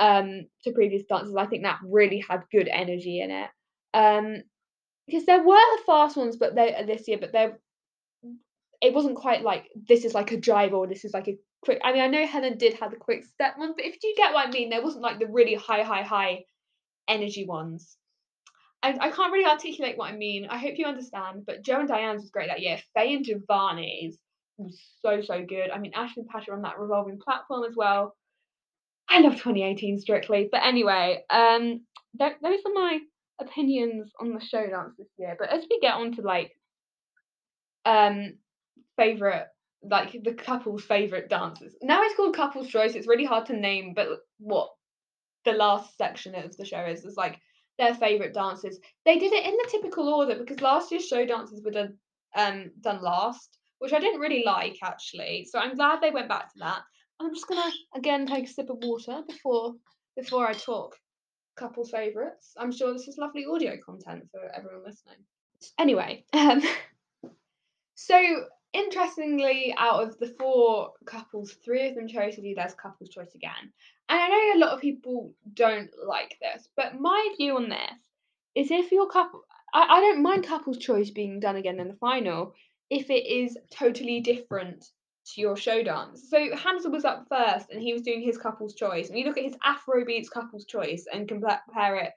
um 0.00 0.42
to 0.64 0.72
previous 0.72 1.04
dances. 1.08 1.36
I 1.36 1.46
think 1.46 1.62
that 1.62 1.78
really 1.84 2.24
had 2.28 2.42
good 2.50 2.68
energy 2.68 3.20
in 3.20 3.30
it. 3.30 3.50
Um, 3.92 4.42
because 5.06 5.26
there 5.26 5.42
were 5.42 5.58
fast 5.86 6.16
ones, 6.16 6.36
but 6.36 6.54
they 6.54 6.84
this 6.86 7.06
year, 7.08 7.18
but 7.18 7.32
they're 7.32 7.58
it 8.80 8.92
wasn't 8.92 9.16
quite 9.16 9.42
like 9.42 9.70
this 9.88 10.04
is 10.04 10.14
like 10.14 10.30
a 10.32 10.36
drive 10.36 10.74
or 10.74 10.86
this 10.86 11.04
is 11.04 11.14
like 11.14 11.28
a 11.28 11.38
quick. 11.62 11.80
I 11.82 11.92
mean, 11.92 12.02
I 12.02 12.06
know 12.08 12.26
Helen 12.26 12.58
did 12.58 12.74
have 12.74 12.90
the 12.90 12.96
quick 12.96 13.24
step 13.24 13.56
ones, 13.58 13.74
but 13.76 13.86
if 13.86 13.96
you 14.02 14.14
get 14.16 14.34
what 14.34 14.48
I 14.48 14.50
mean, 14.50 14.68
there 14.68 14.82
wasn't 14.82 15.02
like 15.02 15.18
the 15.18 15.26
really 15.26 15.54
high, 15.54 15.82
high, 15.82 16.02
high 16.02 16.44
energy 17.08 17.46
ones. 17.46 17.96
And 18.82 19.00
I 19.00 19.10
can't 19.10 19.32
really 19.32 19.46
articulate 19.46 19.96
what 19.96 20.12
I 20.12 20.16
mean. 20.16 20.46
I 20.50 20.58
hope 20.58 20.74
you 20.76 20.84
understand. 20.84 21.44
But 21.46 21.62
Joe 21.62 21.80
and 21.80 21.88
Dianne's 21.88 22.20
was 22.20 22.30
great 22.30 22.48
that 22.48 22.60
year. 22.60 22.78
Faye 22.94 23.14
and 23.14 23.24
Giovanni's 23.24 24.18
was 24.58 24.78
so 25.00 25.22
so 25.22 25.44
good. 25.44 25.70
I 25.70 25.78
mean, 25.78 25.92
Ashley 25.94 26.20
and 26.20 26.28
Patrick 26.28 26.54
on 26.54 26.62
that 26.62 26.78
revolving 26.78 27.18
platform 27.18 27.64
as 27.66 27.74
well. 27.74 28.14
I 29.08 29.20
love 29.20 29.32
2018 29.32 30.00
strictly. 30.00 30.48
But 30.52 30.62
anyway, 30.64 31.24
um, 31.30 31.80
th- 32.18 32.36
those 32.42 32.60
are 32.66 32.72
my 32.74 32.98
opinions 33.40 34.10
on 34.20 34.34
the 34.34 34.40
show 34.40 34.66
dance 34.66 34.94
this 34.98 35.08
year. 35.18 35.36
But 35.38 35.50
as 35.50 35.64
we 35.68 35.80
get 35.80 35.94
on 35.94 36.12
to 36.12 36.22
like 36.22 36.52
um 37.84 38.34
favorite 38.96 39.46
like 39.82 40.16
the 40.24 40.32
couple's 40.32 40.84
favorite 40.84 41.28
dances. 41.28 41.76
Now 41.82 42.02
it's 42.02 42.16
called 42.16 42.34
couple's 42.34 42.68
choice. 42.68 42.94
It's 42.94 43.06
really 43.06 43.26
hard 43.26 43.46
to 43.46 43.56
name, 43.56 43.92
but 43.94 44.08
what 44.38 44.70
the 45.44 45.52
last 45.52 45.96
section 45.98 46.34
of 46.34 46.56
the 46.56 46.64
show 46.64 46.84
is 46.86 47.04
is 47.04 47.16
like 47.16 47.38
their 47.78 47.94
favorite 47.94 48.32
dances. 48.32 48.80
They 49.04 49.18
did 49.18 49.32
it 49.32 49.44
in 49.44 49.52
the 49.52 49.68
typical 49.70 50.08
order 50.08 50.36
because 50.36 50.62
last 50.62 50.90
year's 50.90 51.06
show 51.06 51.26
dances 51.26 51.62
were 51.62 51.70
done 51.70 51.98
um 52.34 52.70
done 52.80 53.02
last, 53.02 53.58
which 53.78 53.92
I 53.92 54.00
didn't 54.00 54.20
really 54.20 54.42
like 54.44 54.78
actually. 54.82 55.46
So 55.50 55.58
I'm 55.58 55.74
glad 55.74 56.00
they 56.00 56.10
went 56.10 56.28
back 56.28 56.52
to 56.52 56.58
that. 56.60 56.80
I'm 57.20 57.34
just 57.34 57.46
gonna 57.46 57.70
again 57.94 58.26
take 58.26 58.44
a 58.44 58.48
sip 58.48 58.70
of 58.70 58.78
water 58.82 59.22
before 59.28 59.74
before 60.16 60.46
I 60.46 60.54
talk 60.54 60.96
couple's 61.56 61.90
favorites. 61.90 62.54
I'm 62.56 62.72
sure 62.72 62.92
this 62.92 63.08
is 63.08 63.18
lovely 63.18 63.46
audio 63.46 63.76
content 63.84 64.28
for 64.30 64.40
everyone 64.54 64.84
listening. 64.84 65.16
Anyway, 65.78 66.24
um, 66.32 66.62
so 67.94 68.44
interestingly, 68.72 69.74
out 69.78 70.02
of 70.02 70.18
the 70.18 70.34
four 70.38 70.92
couples, 71.06 71.52
three 71.64 71.88
of 71.88 71.94
them 71.94 72.08
chose 72.08 72.34
to 72.34 72.42
do 72.42 72.54
their 72.54 72.68
couple's 72.80 73.08
choice 73.08 73.34
again. 73.34 73.72
And 74.08 74.20
I 74.20 74.28
know 74.28 74.58
a 74.58 74.64
lot 74.64 74.74
of 74.74 74.80
people 74.80 75.32
don't 75.54 75.90
like 76.06 76.36
this, 76.40 76.68
but 76.76 77.00
my 77.00 77.34
view 77.36 77.56
on 77.56 77.68
this 77.68 77.80
is 78.54 78.70
if 78.70 78.92
your 78.92 79.08
couple, 79.08 79.44
I, 79.72 79.86
I 79.88 80.00
don't 80.00 80.22
mind 80.22 80.46
couple's 80.46 80.78
choice 80.78 81.10
being 81.10 81.40
done 81.40 81.56
again 81.56 81.80
in 81.80 81.88
the 81.88 81.94
final 81.94 82.54
if 82.90 83.10
it 83.10 83.26
is 83.26 83.56
totally 83.70 84.20
different 84.20 84.84
to 85.26 85.40
your 85.40 85.56
show 85.56 85.82
dance. 85.82 86.28
So 86.30 86.54
Hamza 86.56 86.90
was 86.90 87.04
up 87.04 87.26
first 87.28 87.70
and 87.70 87.80
he 87.80 87.92
was 87.92 88.02
doing 88.02 88.22
his 88.22 88.38
couple's 88.38 88.74
choice. 88.74 89.08
And 89.08 89.18
you 89.18 89.24
look 89.24 89.38
at 89.38 89.44
his 89.44 89.56
Afro 89.64 90.04
beats 90.04 90.28
couple's 90.28 90.66
choice 90.66 91.06
and 91.12 91.28
compare 91.28 91.96
it 91.96 92.12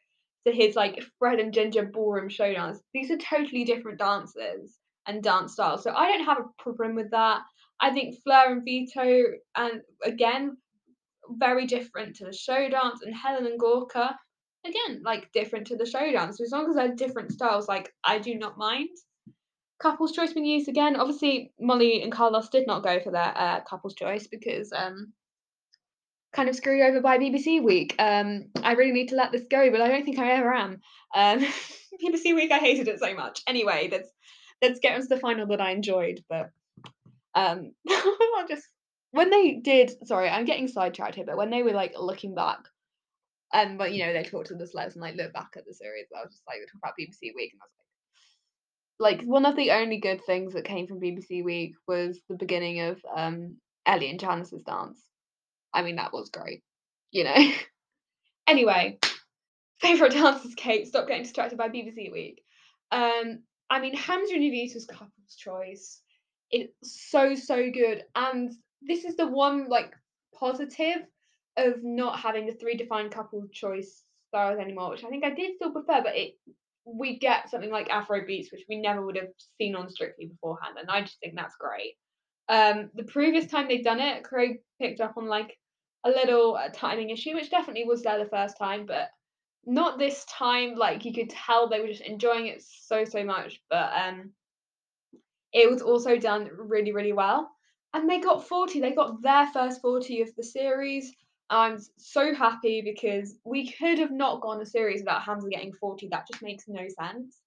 to 0.45 0.53
his 0.53 0.75
like 0.75 1.03
Fred 1.19 1.39
and 1.39 1.53
Ginger 1.53 1.85
ballroom 1.85 2.29
show 2.29 2.51
dance. 2.53 2.79
These 2.93 3.11
are 3.11 3.17
totally 3.17 3.63
different 3.63 3.99
dances 3.99 4.77
and 5.07 5.23
dance 5.23 5.53
styles. 5.53 5.83
So 5.83 5.91
I 5.91 6.07
don't 6.07 6.25
have 6.25 6.39
a 6.39 6.61
problem 6.61 6.95
with 6.95 7.11
that. 7.11 7.41
I 7.79 7.91
think 7.91 8.15
Fleur 8.23 8.51
and 8.51 8.63
Vito 8.65 9.23
and 9.55 9.81
again 10.03 10.57
very 11.29 11.65
different 11.65 12.15
to 12.15 12.25
the 12.25 12.33
show 12.33 12.69
dance 12.69 13.01
and 13.03 13.13
Helen 13.13 13.45
and 13.45 13.59
Gorka 13.59 14.17
again 14.65 15.01
like 15.03 15.31
different 15.33 15.67
to 15.67 15.77
the 15.77 15.85
show 15.85 16.11
dance. 16.11 16.37
So 16.37 16.43
as 16.43 16.51
long 16.51 16.69
as 16.69 16.75
they're 16.75 16.95
different 16.95 17.31
styles, 17.31 17.67
like 17.67 17.93
I 18.03 18.19
do 18.19 18.35
not 18.35 18.57
mind 18.57 18.89
couple's 19.79 20.12
choice 20.12 20.34
being 20.34 20.46
used 20.46 20.69
again. 20.69 20.96
Obviously, 20.96 21.51
Molly 21.60 22.01
and 22.01 22.12
Carlos 22.12 22.50
did 22.50 22.67
not 22.67 22.84
go 22.84 23.00
for 23.00 23.12
their 23.12 23.34
uh, 23.38 23.62
couple's 23.62 23.96
choice 23.96 24.27
because 24.27 24.72
um, 24.74 25.13
kind 26.34 26.50
of 26.50 26.55
screwed 26.55 26.81
over 26.81 27.01
by 27.01 27.17
BBC 27.17 27.63
Week. 27.63 27.96
Um, 28.00 28.46
I 28.63 28.74
really 28.74 28.91
need 28.91 29.10
to 29.10 29.15
let 29.15 29.31
this 29.31 29.48
go, 29.50 29.72
but 29.72 29.81
I 29.81 29.88
don't 29.88 30.05
think 30.05 30.19
I 30.19 30.31
ever 30.31 30.53
am. 30.53 30.81
Um, 31.15 31.39
BBC 32.03 32.36
Week, 32.36 32.51
I 32.51 32.60
hated 32.60 32.88
it 32.88 33.00
so 33.00 33.13
much. 33.15 33.41
Anyway, 33.48 33.89
let's 33.91 34.10
let's 34.62 34.79
get 34.79 34.96
into 34.96 35.07
the 35.07 35.19
final 35.19 35.48
that 35.48 35.62
I 35.62 35.72
enjoyed. 35.72 36.24
But 36.29 36.51
um, 37.36 37.74
I'll 37.89 38.48
just 38.48 38.67
when 39.12 39.29
they 39.29 39.53
did. 39.63 39.91
Sorry, 40.07 40.29
I'm 40.29 40.46
getting 40.46 40.67
sidetracked 40.67 41.15
here, 41.15 41.25
but 41.25 41.38
when 41.38 41.50
they 41.50 41.63
were 41.63 41.72
like 41.72 41.93
looking 41.98 42.36
back. 42.36 42.60
Um, 43.53 43.77
but 43.77 43.93
you 43.93 44.05
know, 44.05 44.12
they 44.12 44.24
talked 44.24 44.48
to 44.48 44.55
the 44.55 44.65
celebs 44.65 44.93
and 44.93 45.01
like 45.01 45.15
look 45.15 45.31
back 45.34 45.51
at 45.55 45.65
the 45.65 45.74
series. 45.74 46.07
I 46.15 46.22
was 46.22 46.34
just 46.34 46.43
like, 46.48 46.57
they 46.60 46.65
talk 46.65 46.81
about 46.84 46.93
BBC 47.00 47.34
Week, 47.34 47.53
and 47.53 47.62
I 47.62 47.65
was 47.65 47.74
like, 47.79 47.87
like 49.00 49.22
one 49.24 49.46
of 49.46 49.56
the 49.56 49.72
only 49.72 49.98
good 49.98 50.24
things 50.25 50.54
that 50.54 50.66
came 50.66 50.88
from 50.88 51.00
BBC 51.00 51.44
Week 51.44 51.75
was 51.88 52.20
the 52.30 52.36
beginning 52.36 52.82
of 52.82 53.00
um 53.16 53.58
Ellie 53.86 54.10
and 54.10 54.20
Johannes's 54.20 54.63
dance. 54.63 55.01
I 55.74 55.84
mean 55.84 55.98
that 55.98 56.13
was 56.13 56.30
great, 56.30 56.63
you 57.12 57.24
know. 57.24 57.36
anyway, 58.48 59.00
favorite 59.80 60.13
dances, 60.13 60.56
Kate. 60.56 60.88
Stop 60.88 61.08
getting 61.08 61.24
distracted 61.24 61.58
by 61.58 61.70
BBC 61.70 62.12
Week. 62.12 62.42
Um, 62.92 63.39
I 63.70 63.80
mean 63.80 63.96
Hamza 63.96 64.34
and 64.34 64.44
Jowita's 64.44 64.86
couple's 64.86 65.36
choice. 65.38 66.01
It's 66.50 66.74
so 66.84 67.36
so 67.36 67.70
good, 67.72 68.04
and 68.16 68.51
this 68.82 69.04
is 69.04 69.16
the 69.16 69.27
one 69.27 69.68
like 69.70 69.94
positive 70.39 71.06
of 71.58 71.84
not 71.84 72.20
having 72.20 72.46
the 72.46 72.54
three 72.54 72.77
defined 72.77 73.12
couple 73.12 73.44
choice 73.51 74.04
styles 74.30 74.60
anymore, 74.60 74.92
which 74.92 75.04
I 75.04 75.10
think 75.10 75.25
I 75.25 75.32
did 75.32 75.56
still 75.56 75.72
prefer, 75.72 76.01
but 76.04 76.16
it 76.16 76.36
we 76.88 77.20
get 77.20 77.50
something 77.50 77.72
like 77.72 77.89
Afro 77.89 78.25
beats, 78.25 78.51
which 78.51 78.65
we 78.70 78.79
never 78.79 79.06
would 79.06 79.17
have 79.17 79.27
seen 79.58 79.75
on 79.75 79.89
Strictly 79.89 80.27
beforehand, 80.27 80.77
and 80.79 80.89
I 80.89 81.01
just 81.01 81.20
think 81.20 81.36
that's 81.36 81.56
great. 81.60 81.96
Um, 82.50 82.89
the 82.96 83.03
previous 83.03 83.48
time 83.48 83.67
they'd 83.67 83.84
done 83.84 84.00
it, 84.00 84.24
Craig 84.24 84.60
picked 84.82 85.01
up 85.01 85.15
on 85.17 85.27
like 85.27 85.58
a 86.06 86.10
little 86.10 86.56
uh, 86.56 86.70
timing 86.74 87.10
issue, 87.10 87.36
which 87.36 87.50
definitely 87.51 87.84
was 87.86 88.03
there 88.03 88.17
the 88.17 88.29
first 88.29 88.58
time, 88.58 88.86
but 88.86 89.10
not 89.65 90.00
this 90.00 90.25
time. 90.25 90.75
Like 90.75 91.03
you 91.03 91.13
could 91.13 91.29
tell 91.29 91.67
they 91.67 91.82
were 91.82 91.88
just 91.88 92.01
enjoying 92.01 92.48
it 92.48 92.63
so 92.63 93.03
so 93.03 93.24
much, 93.24 93.60
but 93.70 93.91
um, 93.94 94.32
it 95.51 95.70
was 95.70 95.82
also 95.82 96.17
done 96.17 96.50
really 96.58 96.94
really 96.94 97.13
well, 97.13 97.51
and 97.94 98.10
they 98.10 98.20
got 98.20 98.48
forty. 98.48 98.79
They 98.79 98.94
got 98.94 99.22
their 99.22 99.48
first 99.48 99.82
forty 99.82 100.22
of 100.22 100.29
the 100.38 100.44
series. 100.44 101.13
I'm 101.50 101.80
so 101.98 102.34
happy 102.34 102.82
because 102.82 103.38
we 103.46 103.72
could 103.72 104.00
have 104.00 104.12
not 104.12 104.42
gone 104.42 104.62
a 104.62 104.66
series 104.66 105.01
without 105.01 105.24
Hamza 105.24 105.50
getting 105.50 105.74
40. 105.74 106.10
That 106.10 106.27
just 106.30 106.44
makes 106.44 106.66
no 106.68 106.88
sense. 106.89 107.39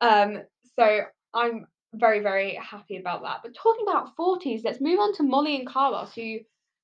Um, 0.00 0.42
so 0.78 1.00
I'm 1.34 1.66
very, 1.94 2.20
very 2.20 2.54
happy 2.56 2.98
about 2.98 3.22
that. 3.22 3.40
But 3.42 3.54
talking 3.54 3.86
about 3.88 4.16
40s, 4.16 4.62
let's 4.64 4.80
move 4.80 5.00
on 5.00 5.14
to 5.14 5.22
Molly 5.22 5.56
and 5.56 5.66
Carlos, 5.66 6.14
who 6.14 6.38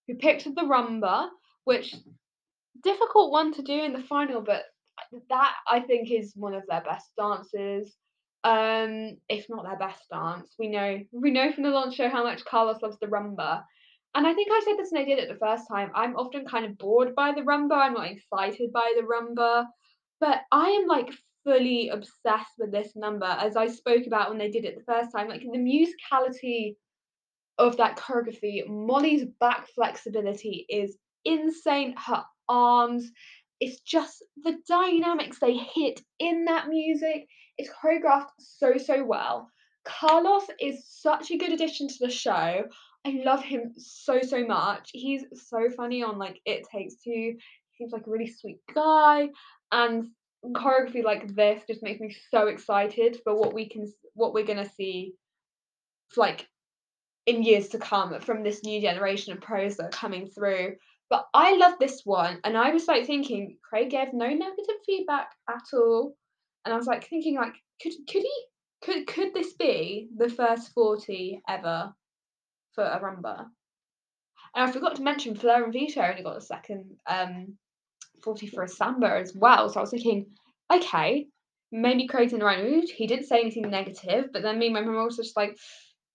who 0.06 0.14
picked 0.16 0.44
the 0.44 0.62
rumba, 0.62 1.28
which 1.64 1.94
difficult 2.82 3.32
one 3.32 3.54
to 3.54 3.62
do 3.62 3.82
in 3.82 3.94
the 3.94 4.02
final, 4.02 4.42
but 4.42 4.64
that 5.30 5.54
I 5.66 5.80
think 5.80 6.10
is 6.10 6.34
one 6.36 6.54
of 6.54 6.64
their 6.68 6.82
best 6.82 7.10
dances. 7.16 7.96
Um, 8.44 9.16
if 9.30 9.46
not 9.48 9.64
their 9.64 9.78
best 9.78 10.02
dance. 10.10 10.54
We 10.58 10.68
know 10.68 11.00
we 11.12 11.30
know 11.30 11.50
from 11.52 11.62
the 11.62 11.70
launch 11.70 11.94
show 11.94 12.10
how 12.10 12.22
much 12.22 12.44
Carlos 12.44 12.82
loves 12.82 12.98
the 13.00 13.06
rumba. 13.06 13.64
And 14.14 14.26
I 14.26 14.34
think 14.34 14.48
I 14.52 14.62
said 14.64 14.76
this 14.78 14.90
when 14.92 15.02
I 15.02 15.04
did 15.04 15.18
it 15.18 15.28
the 15.28 15.38
first 15.38 15.66
time. 15.68 15.90
I'm 15.94 16.16
often 16.16 16.46
kind 16.46 16.64
of 16.64 16.78
bored 16.78 17.14
by 17.14 17.32
the 17.32 17.42
rumba. 17.42 17.74
I'm 17.74 17.94
not 17.94 18.10
excited 18.10 18.72
by 18.72 18.92
the 18.96 19.02
rumba. 19.02 19.66
But 20.20 20.42
I 20.52 20.68
am 20.70 20.86
like 20.86 21.10
fully 21.44 21.88
obsessed 21.88 22.52
with 22.58 22.72
this 22.72 22.92
number, 22.94 23.26
as 23.26 23.56
I 23.56 23.66
spoke 23.66 24.06
about 24.06 24.30
when 24.30 24.38
they 24.38 24.50
did 24.50 24.64
it 24.64 24.76
the 24.76 24.92
first 24.92 25.10
time. 25.14 25.28
Like 25.28 25.42
the 25.42 25.58
musicality 25.58 26.76
of 27.58 27.76
that 27.76 27.98
choreography, 27.98 28.66
Molly's 28.68 29.24
back 29.40 29.68
flexibility 29.74 30.64
is 30.68 30.96
insane. 31.24 31.94
Her 31.96 32.24
arms, 32.48 33.10
it's 33.60 33.80
just 33.80 34.24
the 34.42 34.56
dynamics 34.68 35.38
they 35.38 35.56
hit 35.56 36.00
in 36.18 36.44
that 36.46 36.68
music 36.68 37.26
It's 37.56 37.70
choreographed 37.70 38.30
so, 38.38 38.76
so 38.78 39.04
well. 39.04 39.48
Carlos 39.84 40.44
is 40.60 40.84
such 40.88 41.30
a 41.30 41.36
good 41.36 41.52
addition 41.52 41.88
to 41.88 41.94
the 42.00 42.10
show. 42.10 42.64
I 43.06 43.20
love 43.24 43.42
him 43.42 43.74
so 43.76 44.20
so 44.22 44.46
much. 44.46 44.90
He's 44.92 45.24
so 45.48 45.68
funny 45.70 46.02
on 46.02 46.18
like 46.18 46.40
It 46.46 46.66
Takes 46.72 46.96
Two. 46.96 47.36
He 47.70 47.76
seems 47.76 47.92
like 47.92 48.06
a 48.06 48.10
really 48.10 48.30
sweet 48.30 48.60
guy, 48.74 49.28
and 49.72 50.10
choreography 50.44 51.02
like 51.04 51.34
this 51.34 51.62
just 51.66 51.82
makes 51.82 52.00
me 52.00 52.16
so 52.30 52.48
excited 52.48 53.20
for 53.24 53.34
what 53.34 53.54
we 53.54 53.68
can 53.68 53.92
what 54.14 54.32
we're 54.32 54.46
gonna 54.46 54.68
see, 54.68 55.14
like 56.16 56.48
in 57.26 57.42
years 57.42 57.68
to 57.70 57.78
come 57.78 58.20
from 58.20 58.42
this 58.42 58.62
new 58.64 58.80
generation 58.80 59.32
of 59.32 59.40
pros 59.40 59.76
that 59.76 59.84
are 59.86 59.90
coming 59.90 60.26
through. 60.28 60.76
But 61.10 61.26
I 61.34 61.56
love 61.56 61.74
this 61.78 62.02
one, 62.04 62.40
and 62.44 62.56
I 62.56 62.70
was 62.72 62.88
like 62.88 63.06
thinking 63.06 63.58
Craig 63.62 63.90
gave 63.90 64.12
no 64.12 64.28
negative 64.28 64.76
feedback 64.86 65.30
at 65.48 65.62
all, 65.74 66.16
and 66.64 66.72
I 66.72 66.76
was 66.76 66.86
like 66.86 67.06
thinking 67.08 67.36
like 67.36 67.54
could 67.82 67.92
could 68.08 68.22
he 68.22 68.44
Could 68.82 69.06
could 69.06 69.34
this 69.34 69.54
be 69.54 70.08
the 70.16 70.28
first 70.28 70.72
40 70.74 71.40
ever 71.48 71.94
for 72.74 72.84
a 72.84 73.00
rumba? 73.00 73.46
And 74.54 74.68
I 74.68 74.70
forgot 74.70 74.96
to 74.96 75.02
mention 75.02 75.34
Fleur 75.34 75.64
and 75.64 75.72
Vito 75.72 76.00
only 76.00 76.22
got 76.22 76.36
a 76.36 76.40
second 76.40 76.96
um 77.06 77.56
40 78.22 78.46
for 78.48 78.62
a 78.64 78.68
samba 78.68 79.18
as 79.18 79.34
well. 79.34 79.68
So 79.68 79.80
I 79.80 79.82
was 79.82 79.90
thinking, 79.90 80.26
okay, 80.72 81.26
maybe 81.70 82.06
Craig's 82.06 82.32
in 82.32 82.38
the 82.38 82.44
right 82.44 82.62
mood. 82.62 82.88
He 82.88 83.06
didn't 83.06 83.26
say 83.26 83.40
anything 83.40 83.68
negative, 83.68 84.30
but 84.32 84.42
then 84.42 84.58
me 84.58 84.66
and 84.66 84.74
my 84.74 84.80
mum 84.80 85.04
was 85.04 85.16
just 85.16 85.36
like, 85.36 85.58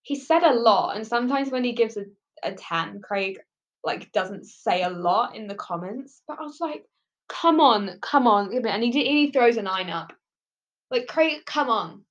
he 0.02 0.16
said 0.16 0.42
a 0.42 0.54
lot, 0.54 0.96
and 0.96 1.06
sometimes 1.06 1.50
when 1.50 1.62
he 1.62 1.72
gives 1.72 1.96
a, 1.96 2.04
a 2.42 2.52
10, 2.52 3.00
Craig 3.02 3.38
like 3.84 4.12
doesn't 4.12 4.44
say 4.46 4.82
a 4.82 4.90
lot 4.90 5.36
in 5.36 5.46
the 5.46 5.54
comments. 5.54 6.22
But 6.26 6.38
I 6.40 6.42
was 6.42 6.58
like, 6.60 6.84
come 7.28 7.60
on, 7.60 7.98
come 8.00 8.26
on, 8.26 8.52
and 8.66 8.82
he 8.82 8.90
he 8.90 9.30
throws 9.30 9.56
a 9.56 9.62
nine 9.62 9.90
up. 9.90 10.12
Like 10.90 11.06
Craig, 11.06 11.44
come 11.46 11.70
on. 11.70 12.04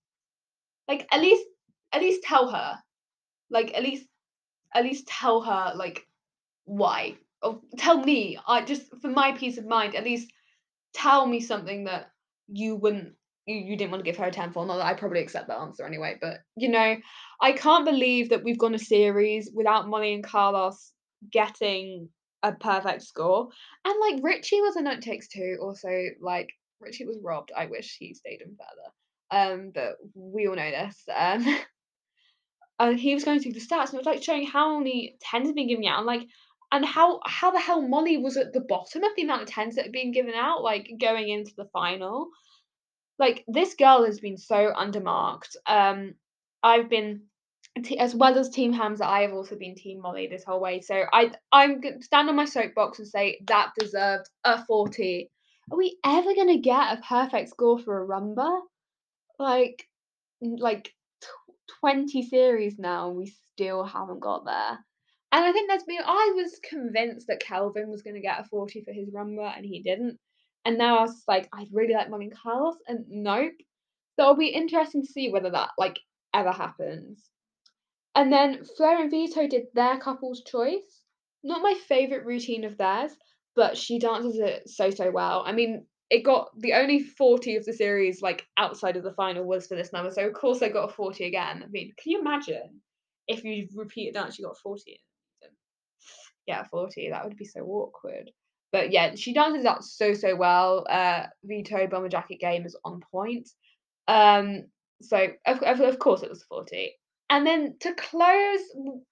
Like 0.87 1.07
at 1.11 1.21
least 1.21 1.45
at 1.91 2.01
least 2.01 2.23
tell 2.23 2.49
her. 2.51 2.77
Like 3.49 3.73
at 3.75 3.83
least 3.83 4.05
at 4.73 4.83
least 4.83 5.07
tell 5.07 5.41
her 5.41 5.73
like 5.75 6.05
why. 6.65 7.17
Or 7.41 7.61
tell 7.77 7.97
me. 7.97 8.37
I 8.47 8.61
just 8.63 8.83
for 9.01 9.09
my 9.09 9.31
peace 9.31 9.57
of 9.57 9.65
mind, 9.65 9.95
at 9.95 10.03
least 10.03 10.31
tell 10.93 11.25
me 11.25 11.39
something 11.39 11.85
that 11.85 12.11
you 12.47 12.75
wouldn't 12.75 13.13
you, 13.45 13.55
you 13.57 13.75
didn't 13.75 13.91
want 13.91 14.03
to 14.03 14.09
give 14.09 14.17
her 14.17 14.25
a 14.25 14.31
10 14.31 14.51
for. 14.51 14.65
Not 14.65 14.77
that 14.77 14.85
I 14.85 14.93
probably 14.93 15.21
accept 15.21 15.47
that 15.47 15.59
answer 15.59 15.85
anyway, 15.85 16.17
but 16.21 16.39
you 16.55 16.69
know, 16.69 16.95
I 17.41 17.51
can't 17.53 17.85
believe 17.85 18.29
that 18.29 18.43
we've 18.43 18.59
gone 18.59 18.75
a 18.75 18.79
series 18.79 19.49
without 19.53 19.87
Molly 19.87 20.13
and 20.13 20.23
Carlos 20.23 20.91
getting 21.31 22.09
a 22.43 22.53
perfect 22.53 23.03
score. 23.03 23.49
And 23.85 23.95
like 23.99 24.23
Richie 24.23 24.61
was 24.61 24.75
a 24.75 24.81
note 24.81 25.01
takes 25.01 25.27
two, 25.27 25.57
also 25.61 25.89
like 26.21 26.49
Richie 26.79 27.05
was 27.05 27.19
robbed. 27.21 27.51
I 27.57 27.65
wish 27.65 27.97
he 27.99 28.13
stayed 28.13 28.41
in 28.41 28.55
further. 28.55 28.91
Um, 29.31 29.71
but 29.73 29.97
we 30.13 30.47
all 30.47 30.55
know 30.55 30.71
this. 30.71 31.03
Um 31.15 31.45
and 32.79 32.99
he 32.99 33.13
was 33.13 33.25
going 33.25 33.39
through 33.39 33.53
the 33.53 33.59
stats 33.59 33.89
and 33.89 33.95
it 33.95 33.97
was 33.97 34.05
like 34.05 34.23
showing 34.23 34.45
how 34.45 34.77
many 34.77 35.17
tens 35.21 35.47
have 35.47 35.55
been 35.55 35.67
given 35.67 35.85
out 35.85 35.97
and 35.99 36.07
like 36.07 36.27
and 36.71 36.85
how 36.85 37.19
how 37.25 37.51
the 37.51 37.59
hell 37.59 37.81
Molly 37.81 38.17
was 38.17 38.37
at 38.37 38.53
the 38.53 38.61
bottom 38.61 39.03
of 39.03 39.11
the 39.15 39.23
amount 39.23 39.43
of 39.43 39.47
tens 39.47 39.75
that 39.75 39.85
had 39.85 39.91
been 39.91 40.11
given 40.11 40.35
out, 40.35 40.61
like 40.61 40.91
going 40.99 41.29
into 41.29 41.51
the 41.55 41.65
final. 41.65 42.29
Like 43.17 43.43
this 43.47 43.73
girl 43.73 44.05
has 44.05 44.19
been 44.19 44.37
so 44.37 44.71
undermarked. 44.75 45.55
Um, 45.65 46.13
I've 46.63 46.89
been 46.89 47.23
as 47.97 48.15
well 48.15 48.37
as 48.37 48.49
Team 48.49 48.73
Hamza, 48.73 49.05
I 49.05 49.21
have 49.21 49.33
also 49.33 49.55
been 49.55 49.75
Team 49.75 50.01
Molly 50.01 50.27
this 50.27 50.43
whole 50.43 50.59
way. 50.59 50.81
So 50.81 51.05
I 51.11 51.31
I'm 51.51 51.81
gonna 51.81 52.01
stand 52.01 52.29
on 52.29 52.35
my 52.35 52.45
soapbox 52.45 52.99
and 52.99 53.07
say 53.07 53.39
that 53.47 53.71
deserved 53.77 54.29
a 54.43 54.63
40. 54.65 55.29
Are 55.71 55.77
we 55.77 55.97
ever 56.05 56.33
gonna 56.35 56.59
get 56.59 56.97
a 56.97 57.01
perfect 57.01 57.49
score 57.49 57.79
for 57.79 58.03
a 58.03 58.07
rumba? 58.07 58.61
Like 59.39 59.87
like 60.41 60.93
20 61.79 62.23
series 62.23 62.77
now, 62.79 63.07
and 63.09 63.17
we 63.17 63.33
still 63.51 63.83
haven't 63.83 64.19
got 64.19 64.45
there. 64.45 64.79
And 65.31 65.45
I 65.45 65.51
think 65.51 65.69
that's 65.69 65.83
been 65.83 65.99
I 66.03 66.33
was 66.35 66.59
convinced 66.67 67.27
that 67.27 67.39
Kelvin 67.39 67.89
was 67.89 68.01
gonna 68.01 68.21
get 68.21 68.39
a 68.39 68.43
40 68.45 68.83
for 68.83 68.93
his 68.93 69.09
rumba 69.09 69.55
and 69.55 69.65
he 69.65 69.81
didn't. 69.81 70.17
And 70.65 70.77
now 70.77 70.99
I 70.99 71.01
was 71.01 71.23
like, 71.27 71.47
I'd 71.53 71.67
really 71.71 71.93
like 71.93 72.07
and 72.07 72.33
Carlos, 72.35 72.75
and 72.87 73.05
nope. 73.07 73.53
So 74.15 74.23
it'll 74.23 74.35
be 74.35 74.47
interesting 74.47 75.03
to 75.03 75.11
see 75.11 75.31
whether 75.31 75.51
that 75.51 75.69
like 75.77 75.99
ever 76.33 76.51
happens. 76.51 77.29
And 78.15 78.33
then 78.33 78.65
Fleur 78.75 79.01
and 79.01 79.11
Vito 79.11 79.47
did 79.47 79.67
their 79.73 79.97
couple's 79.99 80.43
choice. 80.43 81.03
Not 81.43 81.61
my 81.61 81.73
favourite 81.87 82.25
routine 82.25 82.65
of 82.65 82.77
theirs, 82.77 83.15
but 83.55 83.77
she 83.77 83.99
dances 83.99 84.39
it 84.39 84.67
so 84.67 84.89
so 84.89 85.11
well. 85.11 85.43
I 85.45 85.53
mean, 85.53 85.85
it 86.09 86.23
got 86.23 86.49
the 86.57 86.73
only 86.73 87.03
40 87.03 87.55
of 87.57 87.65
the 87.65 87.73
series 87.73 88.21
like 88.21 88.47
outside 88.57 88.97
of 88.97 89.03
the 89.03 89.13
final 89.13 89.43
was 89.43 89.67
for 89.67 89.75
this 89.75 89.93
number. 89.93 90.09
So 90.09 90.25
of 90.25 90.33
course 90.33 90.59
they 90.59 90.69
got 90.69 90.89
a 90.89 90.93
40 90.93 91.25
again. 91.25 91.63
I 91.63 91.67
mean, 91.69 91.93
can 92.01 92.11
you 92.11 92.19
imagine 92.19 92.81
if 93.27 93.43
you 93.43 93.67
repeat 93.75 94.09
a 94.09 94.13
dance 94.13 94.39
you 94.39 94.45
got 94.45 94.57
40? 94.57 94.99
Yeah, 96.47 96.63
40. 96.63 97.09
That 97.11 97.25
would 97.25 97.37
be 97.37 97.45
so 97.45 97.61
awkward. 97.61 98.31
But 98.71 98.91
yeah, 98.91 99.13
she 99.15 99.33
dances 99.33 99.63
that 99.63 99.83
so 99.83 100.13
so 100.13 100.35
well. 100.35 100.85
Uh 100.89 101.27
Vito 101.43 101.85
Bomber 101.87 102.09
Jacket 102.09 102.39
game 102.39 102.65
is 102.65 102.75
on 102.83 103.01
point. 103.11 103.49
Um 104.07 104.63
so 105.01 105.27
of, 105.45 105.59
of, 105.59 105.79
of 105.79 105.99
course 105.99 106.23
it 106.23 106.29
was 106.29 106.43
40. 106.43 106.91
And 107.29 107.45
then 107.45 107.75
to 107.81 107.93
close 107.93 108.61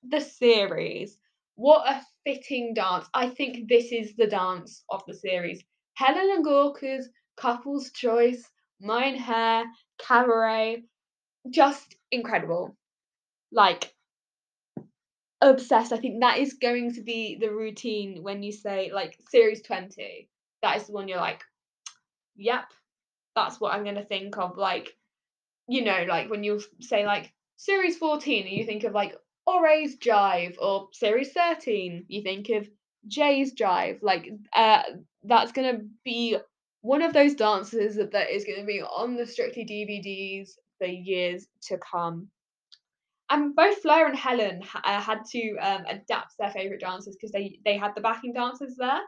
the 0.08 0.20
series, 0.20 1.20
what 1.56 1.88
a 1.88 2.02
fitting 2.26 2.74
dance. 2.74 3.06
I 3.14 3.30
think 3.30 3.70
this 3.70 3.92
is 3.92 4.16
the 4.16 4.28
dance 4.28 4.84
of 4.90 5.04
the 5.06 5.14
series. 5.14 5.64
Helen 5.98 6.30
and 6.32 6.46
Gorka's 6.46 7.10
couple's 7.38 7.90
choice, 7.90 8.48
Mein 8.80 9.16
Herr, 9.16 9.66
cabaret, 9.98 10.84
just 11.50 11.96
incredible. 12.12 12.78
Like 13.52 13.92
obsessed. 15.42 15.92
I 15.92 15.98
think 15.98 16.22
that 16.22 16.38
is 16.38 16.54
going 16.54 16.94
to 16.94 17.02
be 17.02 17.40
the 17.42 17.50
routine 17.50 18.22
when 18.22 18.44
you 18.44 18.52
say 18.52 18.92
like 18.94 19.18
series 19.32 19.64
20. 19.64 20.30
That 20.62 20.78
is 20.78 20.86
the 20.86 20.94
one 20.94 21.08
you're 21.08 21.18
like, 21.18 21.44
yep, 22.36 22.66
that's 23.36 23.60
what 23.60 23.74
I'm 23.74 23.84
gonna 23.84 24.06
think 24.06 24.38
of. 24.38 24.56
Like, 24.56 24.96
you 25.68 25.84
know, 25.84 26.06
like 26.08 26.30
when 26.30 26.44
you 26.44 26.62
say 26.80 27.08
like 27.08 27.34
series 27.56 27.98
14, 27.98 28.46
and 28.46 28.56
you 28.56 28.66
think 28.66 28.84
of 28.84 28.94
like 28.94 29.16
Ore's 29.48 29.96
Jive, 29.96 30.58
or 30.60 30.90
series 30.92 31.32
13, 31.32 32.06
you 32.08 32.22
think 32.22 32.50
of 32.50 32.70
Jay's 33.08 33.56
Jive. 33.56 34.04
Like, 34.04 34.30
uh, 34.54 34.84
that's 35.28 35.52
gonna 35.52 35.80
be 36.04 36.38
one 36.82 37.02
of 37.02 37.14
those 37.14 37.36
dances 37.36 37.96
that, 37.96 38.30
is 38.30 38.46
gonna 38.46 38.66
be 38.66 38.82
on 38.82 39.16
the 39.16 39.26
Strictly 39.26 39.66
DVDs 39.66 40.52
for 40.80 40.88
years 40.88 41.48
to 41.64 41.78
come 41.78 42.30
and 43.30 43.56
both 43.56 43.82
Fleur 43.82 44.08
and 44.08 44.16
Helen 44.16 44.62
uh, 44.84 45.02
had 45.02 45.26
to 45.32 45.58
um, 45.58 45.84
adapt 45.88 46.38
their 46.40 46.52
favorite 46.52 46.80
dances 46.80 47.16
because 47.16 47.32
they 47.32 47.60
they 47.66 47.78
had 47.78 47.94
the 47.96 48.02
backing 48.02 48.34
dancers 48.34 48.76
there. 48.78 49.02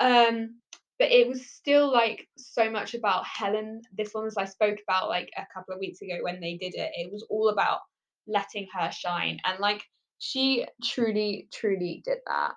Um, 0.00 0.58
but 0.98 1.10
it 1.10 1.28
was 1.28 1.46
still 1.46 1.92
like 1.92 2.28
so 2.36 2.70
much 2.70 2.94
about 2.94 3.24
Helen. 3.26 3.82
This 3.96 4.12
one, 4.12 4.26
as 4.26 4.36
I 4.36 4.46
spoke 4.46 4.78
about 4.86 5.08
like 5.08 5.30
a 5.36 5.46
couple 5.54 5.74
of 5.74 5.80
weeks 5.80 6.02
ago 6.02 6.18
when 6.22 6.40
they 6.40 6.56
did 6.56 6.74
it, 6.74 6.90
it 6.94 7.12
was 7.12 7.24
all 7.30 7.50
about 7.50 7.80
letting 8.26 8.66
her 8.76 8.90
shine, 8.90 9.38
and 9.44 9.60
like 9.60 9.82
she 10.18 10.66
truly, 10.82 11.48
truly 11.52 12.02
did 12.04 12.18
that. 12.26 12.54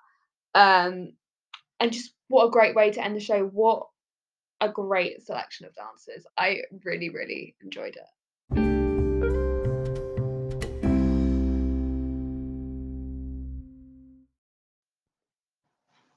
Um, 0.56 1.13
and 1.80 1.91
just 1.91 2.14
what 2.28 2.46
a 2.46 2.52
great 2.52 2.76
way 2.76 2.92
to 2.92 3.04
end 3.04 3.16
the 3.16 3.20
show! 3.20 3.46
What 3.46 3.88
a 4.62 4.70
great 4.70 5.22
selection 5.22 5.66
of 5.66 5.76
dancers. 5.76 6.26
I 6.38 6.62
really, 6.84 7.10
really 7.10 7.56
enjoyed 7.62 7.96
it. 7.96 8.76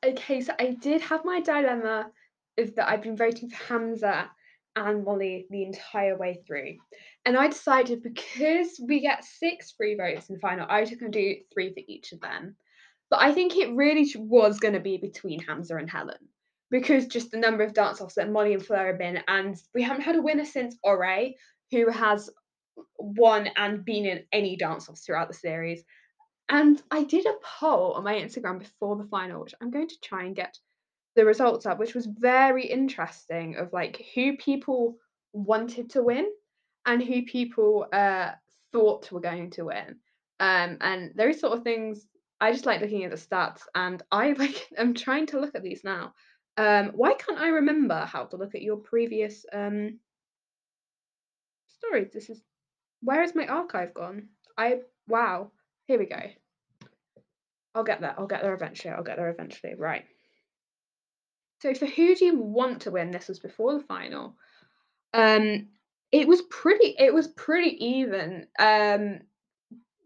Okay, 0.05 0.41
so 0.41 0.55
I 0.59 0.77
did 0.81 1.03
have 1.03 1.25
my 1.25 1.41
dilemma 1.41 2.11
is 2.57 2.75
that 2.75 2.89
I've 2.89 3.03
been 3.03 3.17
voting 3.17 3.51
for 3.51 3.57
Hamza 3.65 4.31
and 4.75 5.05
Molly 5.05 5.47
the 5.51 5.65
entire 5.65 6.17
way 6.17 6.41
through. 6.47 6.77
And 7.25 7.37
I 7.37 7.49
decided 7.49 8.03
because 8.03 8.81
we 8.83 9.01
get 9.01 9.25
six 9.25 9.73
free 9.73 9.97
votes 9.97 10.29
in 10.29 10.37
the 10.37 10.41
final, 10.41 10.67
I 10.69 10.81
was 10.81 10.91
going 10.91 11.13
to 11.13 11.19
do 11.21 11.41
three 11.53 11.73
for 11.73 11.81
each 11.87 12.13
of 12.13 12.21
them. 12.21 12.57
But 13.11 13.21
I 13.23 13.33
think 13.33 13.57
it 13.57 13.75
really 13.75 14.11
was 14.17 14.59
going 14.59 14.75
to 14.75 14.81
be 14.81 14.99
between 14.99 15.41
Hamza 15.41 15.77
and 15.77 15.91
Helen 15.91 16.29
because 16.71 17.07
just 17.07 17.31
the 17.31 17.39
number 17.39 17.65
of 17.65 17.73
dance 17.73 18.01
offs 18.01 18.17
that 18.17 18.31
Molly 18.31 18.53
and 18.53 18.65
Fleur 18.65 18.89
have 18.89 18.99
been, 18.99 19.23
and 19.27 19.57
we 19.75 19.83
haven't 19.83 20.03
had 20.03 20.17
a 20.17 20.23
winner 20.23 20.45
since 20.45 20.77
Ore, 20.83 21.31
who 21.71 21.91
has 21.91 22.29
won 22.99 23.49
and 23.57 23.85
been 23.85 24.05
in 24.05 24.25
any 24.33 24.57
dance 24.57 24.89
offs 24.89 25.05
throughout 25.05 25.29
the 25.29 25.35
series. 25.35 25.83
And 26.51 26.81
I 26.91 27.05
did 27.05 27.27
a 27.27 27.35
poll 27.43 27.93
on 27.93 28.05
my 28.05 28.15
Instagram 28.15 28.59
before 28.59 28.97
the 28.97 29.09
final, 29.09 29.43
which 29.43 29.55
I'm 29.61 29.71
going 29.71 29.89
to 29.89 30.01
try 30.03 30.25
and 30.25 30.37
get 30.37 30.59
the 31.17 31.25
results 31.25 31.67
up, 31.67 31.79
which 31.79 31.95
was 31.95 32.07
very 32.07 32.67
interesting 32.67 33.57
of 33.57 33.73
like 33.73 34.05
who 34.15 34.37
people 34.37 34.97
wanted 35.33 35.91
to 35.91 36.03
win 36.03 36.31
and 36.87 37.03
who 37.03 37.23
people 37.23 37.87
uh, 37.93 38.31
thought 38.73 39.11
were 39.13 39.21
going 39.21 39.51
to 39.51 39.65
win. 39.65 39.97
Um, 40.41 40.79
and 40.81 41.13
those 41.17 41.41
sort 41.41 41.59
of 41.59 41.65
things, 41.65 42.07
I 42.41 42.53
just 42.53 42.67
like 42.67 42.81
looking 42.81 43.05
at 43.05 43.11
the 43.11 43.17
stats, 43.17 43.63
and 43.75 44.03
I 44.11 44.33
like 44.39 44.69
I'm 44.79 44.95
trying 44.95 45.27
to 45.27 45.41
look 45.41 45.55
at 45.55 45.63
these 45.63 45.85
now. 45.85 46.15
Um, 46.57 46.89
why 46.95 47.15
can't 47.15 47.39
I 47.39 47.49
remember 47.49 48.05
how 48.05 48.25
to 48.25 48.37
look 48.37 48.55
at 48.55 48.63
your 48.63 48.79
previous 48.79 49.47
um, 49.53 50.01
stories? 51.69 52.11
This 52.13 52.31
is 52.31 52.43
where 53.01 53.23
is 53.23 53.35
my 53.35 53.47
archive 53.47 53.95
gone? 53.95 54.29
I 54.57 54.81
wow. 55.07 55.53
Here 55.87 55.99
we 55.99 56.07
go. 56.07 56.21
I'll 57.75 57.85
get 57.85 58.01
there. 58.01 58.15
I'll 58.19 58.27
get 58.27 58.43
there 58.43 58.55
eventually. 58.55 58.93
I'll 58.93 59.05
get 59.05 59.17
there 59.17 59.31
eventually. 59.31 59.75
Right. 59.75 60.05
So 61.61 61.75
for 61.75 61.87
who 61.87 62.15
do 62.15 62.25
you 62.25 62.39
want 62.39 62.83
to 62.83 62.91
win? 62.91 63.11
This 63.11 63.29
was 63.29 63.39
before 63.39 63.75
the 63.75 63.85
final. 63.85 64.37
Um, 65.15 65.69
it 66.13 66.27
was 66.27 66.43
pretty. 66.43 66.95
It 66.99 67.13
was 67.15 67.29
pretty 67.29 67.85
even. 67.85 68.47
Um, 68.59 69.21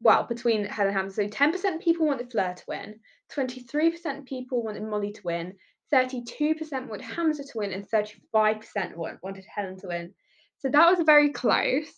well, 0.03 0.25
between 0.25 0.65
Helen 0.65 0.88
and 0.88 0.97
Hamza. 0.97 1.23
So 1.23 1.29
ten 1.29 1.53
percent 1.53 1.83
people 1.83 2.07
wanted 2.07 2.31
Fleur 2.31 2.55
to 2.55 2.65
win. 2.69 3.01
Twenty-three 3.33 3.91
percent 3.91 4.27
people 4.27 4.62
wanted 4.62 4.83
Molly 4.85 5.12
to 5.12 5.21
win. 5.25 5.55
Thirty-two 5.91 6.55
percent 6.57 6.88
wanted 6.88 7.05
Hamza 7.05 7.45
to 7.45 7.59
win, 7.59 7.73
and 7.73 7.88
thirty-five 7.88 8.61
percent 8.61 8.97
wanted 8.97 9.45
Helen 9.55 9.79
to 9.81 9.88
win. 9.88 10.15
So 10.59 10.69
that 10.71 10.91
was 10.91 11.05
very 11.05 11.31
close. 11.33 11.93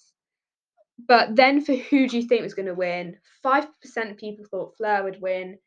but 1.09 1.35
then 1.37 1.61
for 1.61 1.75
who 1.75 2.09
do 2.09 2.17
you 2.19 2.27
think 2.27 2.43
was 2.43 2.55
going 2.55 2.67
to 2.67 2.75
win? 2.75 3.17
5% 3.45 3.67
of 4.11 4.17
people 4.17 4.45
thought 4.51 4.77
Fleur 4.77 5.03
would 5.05 5.21
win. 5.21 5.59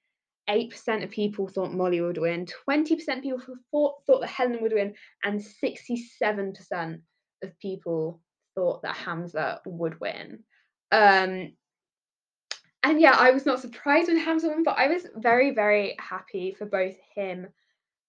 8% 0.49 1.03
of 1.03 1.11
people 1.11 1.47
thought 1.49 1.73
Molly 1.73 1.99
would 2.01 2.17
win. 2.17 2.47
20% 2.69 3.17
of 3.17 3.21
people 3.21 3.41
thought, 3.71 3.95
thought 4.07 4.21
that 4.21 4.29
Helen 4.29 4.59
would 4.61 4.73
win. 4.73 4.93
And 5.23 5.41
67% 5.41 7.01
of 7.43 7.59
people 7.59 8.21
thought 8.55 8.81
that 8.83 8.95
Hamza 8.95 9.61
would 9.65 9.99
win. 9.99 10.43
Um, 10.91 11.53
and 12.87 13.01
yeah, 13.01 13.15
I 13.17 13.31
was 13.31 13.45
not 13.45 13.59
surprised 13.59 14.07
when 14.07 14.17
Hamza 14.17 14.47
won, 14.47 14.63
but 14.63 14.77
I 14.77 14.87
was 14.87 15.05
very, 15.15 15.51
very 15.51 15.95
happy 15.99 16.55
for 16.57 16.65
both 16.65 16.95
him 17.13 17.47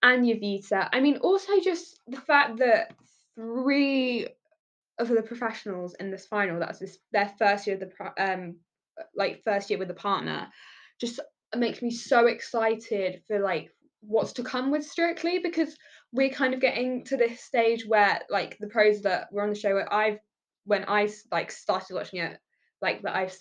and 0.02 0.24
Jowita. 0.24 0.88
I 0.92 1.00
mean, 1.00 1.16
also 1.18 1.52
just 1.60 1.98
the 2.06 2.20
fact 2.20 2.58
that 2.58 2.94
three 3.34 4.28
of 4.98 5.08
the 5.08 5.22
professionals 5.22 5.94
in 5.98 6.12
this 6.12 6.26
final, 6.26 6.60
that's 6.60 6.82
their 7.12 7.32
first 7.38 7.66
year, 7.66 7.76
of 7.76 7.80
the 7.80 8.32
um, 8.32 8.56
like 9.16 9.42
first 9.44 9.68
year 9.68 9.80
with 9.80 9.88
the 9.88 9.94
partner, 9.94 10.48
just 11.00 11.18
makes 11.56 11.82
me 11.82 11.90
so 11.90 12.26
excited 12.26 13.22
for 13.26 13.40
like 13.40 13.70
what's 14.00 14.32
to 14.34 14.44
come 14.44 14.70
with 14.70 14.86
Strictly 14.86 15.40
because 15.40 15.76
we're 16.12 16.30
kind 16.30 16.54
of 16.54 16.60
getting 16.60 17.04
to 17.04 17.16
this 17.16 17.40
stage 17.40 17.84
where 17.86 18.20
like 18.30 18.56
the 18.60 18.68
pros 18.68 19.02
that 19.02 19.26
were 19.32 19.42
on 19.42 19.50
the 19.50 19.58
show 19.58 19.74
where 19.74 19.92
I've 19.92 20.18
when 20.66 20.84
I 20.86 21.08
like 21.32 21.50
started 21.50 21.94
watching 21.94 22.20
it, 22.20 22.38
like 22.80 23.02
that 23.02 23.16
I've 23.16 23.36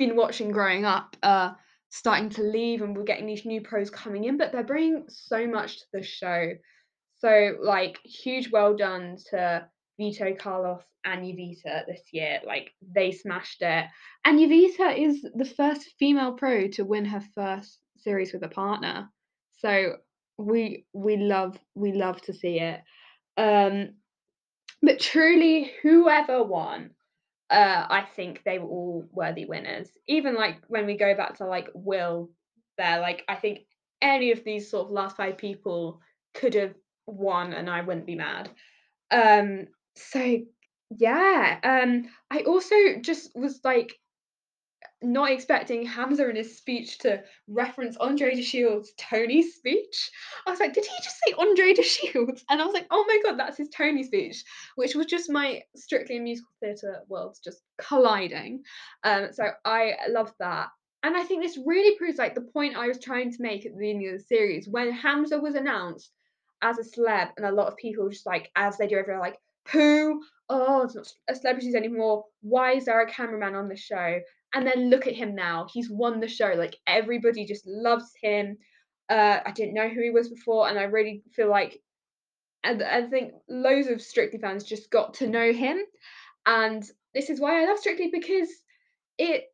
been 0.00 0.16
watching 0.16 0.50
growing 0.50 0.84
up, 0.84 1.16
uh, 1.22 1.52
starting 1.90 2.30
to 2.30 2.42
leave, 2.42 2.80
and 2.82 2.96
we're 2.96 3.04
getting 3.04 3.26
these 3.26 3.44
new 3.44 3.60
pros 3.60 3.90
coming 3.90 4.24
in, 4.24 4.38
but 4.38 4.50
they're 4.50 4.64
bringing 4.64 5.04
so 5.08 5.46
much 5.46 5.78
to 5.78 5.84
the 5.92 6.02
show. 6.02 6.52
So 7.18 7.56
like 7.62 7.98
huge 8.02 8.50
well 8.50 8.74
done 8.74 9.18
to 9.30 9.68
Vito, 9.98 10.34
Carlos, 10.34 10.82
and 11.04 11.22
Jowita 11.22 11.86
this 11.86 12.00
year. 12.12 12.40
Like 12.44 12.70
they 12.80 13.12
smashed 13.12 13.60
it. 13.60 13.84
And 14.24 14.38
Jowita 14.38 14.98
is 14.98 15.22
the 15.34 15.44
first 15.44 15.94
female 15.98 16.32
pro 16.32 16.68
to 16.68 16.84
win 16.84 17.04
her 17.04 17.22
first 17.34 17.78
series 17.98 18.32
with 18.32 18.42
a 18.42 18.48
partner. 18.48 19.10
So 19.58 19.96
we 20.38 20.86
we 20.94 21.18
love 21.18 21.58
we 21.74 21.92
love 21.92 22.22
to 22.22 22.32
see 22.32 22.58
it. 22.58 22.80
Um 23.36 23.90
but 24.82 24.98
truly 24.98 25.72
whoever 25.82 26.42
won, 26.42 26.92
uh, 27.50 27.86
I 27.90 28.02
think 28.02 28.42
they 28.44 28.58
were 28.58 28.68
all 28.68 29.08
worthy 29.12 29.44
winners. 29.44 29.88
Even 30.06 30.34
like 30.34 30.58
when 30.68 30.86
we 30.86 30.96
go 30.96 31.14
back 31.14 31.36
to 31.38 31.46
like 31.46 31.68
Will 31.74 32.30
there, 32.78 33.00
like 33.00 33.24
I 33.28 33.34
think 33.34 33.60
any 34.00 34.30
of 34.32 34.44
these 34.44 34.70
sort 34.70 34.86
of 34.86 34.92
last 34.92 35.16
five 35.16 35.36
people 35.36 36.00
could 36.34 36.54
have 36.54 36.74
won 37.06 37.52
and 37.52 37.68
I 37.68 37.80
wouldn't 37.82 38.06
be 38.06 38.14
mad. 38.14 38.50
Um 39.10 39.66
so 39.96 40.38
yeah, 40.96 41.58
um 41.64 42.08
I 42.30 42.40
also 42.40 42.74
just 43.02 43.30
was 43.34 43.60
like 43.64 43.94
not 45.02 45.30
expecting 45.30 45.86
Hamza 45.86 46.28
in 46.28 46.36
his 46.36 46.58
speech 46.58 46.98
to 46.98 47.22
reference 47.48 47.96
Andre 47.96 48.34
de 48.34 48.42
Shield's 48.42 48.92
Tony 48.98 49.42
speech. 49.42 50.10
I 50.46 50.50
was 50.50 50.60
like, 50.60 50.74
did 50.74 50.84
he 50.84 50.96
just 51.02 51.16
say 51.24 51.34
Andre 51.38 51.72
de 51.72 51.82
Shields? 51.82 52.44
And 52.50 52.60
I 52.60 52.64
was 52.64 52.74
like, 52.74 52.86
oh 52.90 53.04
my 53.08 53.18
god, 53.24 53.38
that's 53.38 53.56
his 53.56 53.70
Tony 53.70 54.02
speech, 54.04 54.44
which 54.76 54.94
was 54.94 55.06
just 55.06 55.30
my 55.30 55.62
strictly 55.74 56.18
musical 56.18 56.52
theatre 56.60 57.00
worlds 57.08 57.40
just 57.40 57.62
colliding. 57.78 58.62
Um, 59.04 59.28
so 59.32 59.50
I 59.64 59.96
love 60.08 60.32
that. 60.38 60.68
And 61.02 61.16
I 61.16 61.24
think 61.24 61.42
this 61.42 61.58
really 61.64 61.96
proves 61.96 62.18
like 62.18 62.34
the 62.34 62.42
point 62.42 62.76
I 62.76 62.86
was 62.86 62.98
trying 62.98 63.32
to 63.32 63.42
make 63.42 63.64
at 63.64 63.72
the 63.72 63.78
beginning 63.78 64.08
of 64.08 64.18
the 64.18 64.24
series 64.24 64.68
when 64.68 64.92
Hamza 64.92 65.38
was 65.38 65.54
announced 65.54 66.12
as 66.62 66.78
a 66.78 66.82
celeb, 66.82 67.30
and 67.38 67.46
a 67.46 67.52
lot 67.52 67.68
of 67.68 67.76
people 67.78 68.08
just 68.10 68.26
like 68.26 68.50
as 68.54 68.76
they 68.76 68.86
do 68.86 68.98
everywhere, 68.98 69.20
like 69.20 69.38
who? 69.72 70.22
Oh, 70.50 70.82
it's 70.82 70.94
not 70.94 71.12
a 71.28 71.34
celebrities 71.34 71.74
anymore. 71.74 72.24
Why 72.42 72.72
is 72.72 72.84
there 72.84 73.00
a 73.00 73.10
cameraman 73.10 73.54
on 73.54 73.68
the 73.68 73.76
show? 73.76 74.20
And 74.52 74.66
then 74.66 74.90
look 74.90 75.06
at 75.06 75.14
him 75.14 75.34
now. 75.34 75.66
He's 75.72 75.90
won 75.90 76.20
the 76.20 76.28
show. 76.28 76.54
Like 76.56 76.76
everybody 76.86 77.44
just 77.46 77.66
loves 77.66 78.10
him. 78.20 78.58
Uh, 79.08 79.40
I 79.44 79.50
didn't 79.52 79.74
know 79.74 79.88
who 79.88 80.02
he 80.02 80.10
was 80.10 80.28
before, 80.28 80.68
and 80.68 80.78
I 80.78 80.84
really 80.84 81.24
feel 81.34 81.48
like, 81.50 81.80
and 82.62 82.80
I 82.80 83.08
think 83.08 83.32
loads 83.48 83.88
of 83.88 84.00
Strictly 84.00 84.38
fans 84.38 84.62
just 84.62 84.88
got 84.90 85.14
to 85.14 85.28
know 85.28 85.52
him, 85.52 85.78
and 86.46 86.88
this 87.12 87.28
is 87.28 87.40
why 87.40 87.60
I 87.60 87.66
love 87.66 87.78
Strictly 87.78 88.10
because 88.12 88.48
it 89.18 89.46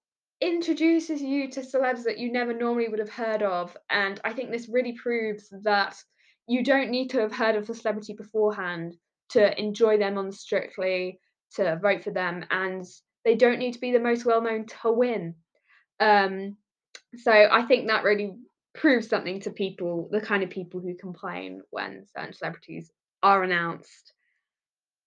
introduces 0.42 1.22
you 1.22 1.50
to 1.52 1.60
celebs 1.60 2.04
that 2.04 2.18
you 2.18 2.30
never 2.30 2.52
normally 2.52 2.88
would 2.88 2.98
have 2.98 3.08
heard 3.08 3.42
of, 3.42 3.74
and 3.88 4.20
I 4.24 4.34
think 4.34 4.50
this 4.50 4.68
really 4.68 4.92
proves 4.92 5.48
that 5.62 5.96
you 6.46 6.62
don't 6.62 6.90
need 6.90 7.08
to 7.10 7.20
have 7.20 7.32
heard 7.32 7.56
of 7.56 7.66
the 7.66 7.74
celebrity 7.74 8.12
beforehand 8.12 8.94
to 9.30 9.58
enjoy 9.58 9.96
them 9.96 10.18
on 10.18 10.32
Strictly, 10.32 11.18
to 11.54 11.78
vote 11.80 12.04
for 12.04 12.10
them, 12.10 12.44
and 12.50 12.84
they 13.26 13.34
don't 13.34 13.58
need 13.58 13.72
to 13.72 13.80
be 13.80 13.90
the 13.90 13.98
most 13.98 14.24
well 14.24 14.40
known 14.40 14.66
to 14.66 14.92
win. 14.92 15.34
Um, 15.98 16.56
so 17.18 17.32
I 17.32 17.62
think 17.62 17.88
that 17.88 18.04
really 18.04 18.36
proves 18.72 19.08
something 19.08 19.40
to 19.40 19.50
people, 19.50 20.08
the 20.12 20.20
kind 20.20 20.44
of 20.44 20.50
people 20.50 20.80
who 20.80 20.94
complain 20.94 21.62
when 21.70 22.04
certain 22.16 22.32
celebrities 22.32 22.90
are 23.24 23.42
announced. 23.42 24.12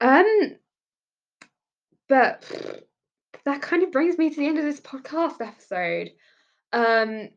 Um, 0.01 0.57
but 2.09 2.43
that 3.45 3.61
kind 3.61 3.83
of 3.83 3.91
brings 3.93 4.17
me 4.17 4.29
to 4.29 4.35
the 4.35 4.47
end 4.47 4.57
of 4.57 4.65
this 4.65 4.81
podcast 4.81 5.39
episode. 5.39 6.09
Um, 6.73 7.29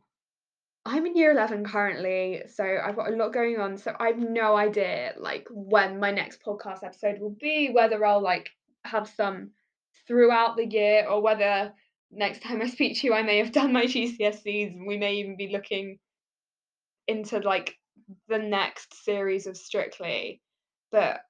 I'm 0.85 1.07
in 1.07 1.16
year 1.16 1.31
11 1.31 1.64
currently, 1.64 2.42
so 2.53 2.64
I've 2.64 2.97
got 2.97 3.12
a 3.12 3.14
lot 3.14 3.33
going 3.33 3.61
on. 3.61 3.79
So 3.79 3.95
I've 4.01 4.18
no 4.18 4.57
idea 4.57 5.12
like 5.16 5.47
when 5.49 6.01
my 6.01 6.11
next 6.11 6.42
podcast 6.42 6.83
episode 6.83 7.21
will 7.21 7.37
be, 7.40 7.71
whether 7.71 8.05
I'll 8.05 8.21
like 8.21 8.51
have 8.85 9.09
some 9.09 9.51
throughout 10.06 10.56
the 10.56 10.66
year 10.66 11.06
or 11.08 11.22
whether 11.22 11.72
next 12.10 12.42
time 12.42 12.60
I 12.62 12.66
speak 12.68 13.00
to 13.00 13.06
you 13.06 13.14
I 13.14 13.22
may 13.22 13.38
have 13.38 13.52
done 13.52 13.72
my 13.72 13.84
GCSEs 13.84 14.72
and 14.72 14.86
we 14.86 14.98
may 14.98 15.14
even 15.16 15.36
be 15.36 15.48
looking 15.48 15.98
into 17.06 17.38
like 17.38 17.74
the 18.28 18.38
next 18.38 19.04
series 19.04 19.46
of 19.46 19.56
Strictly. 19.56 20.40
But 20.90 21.20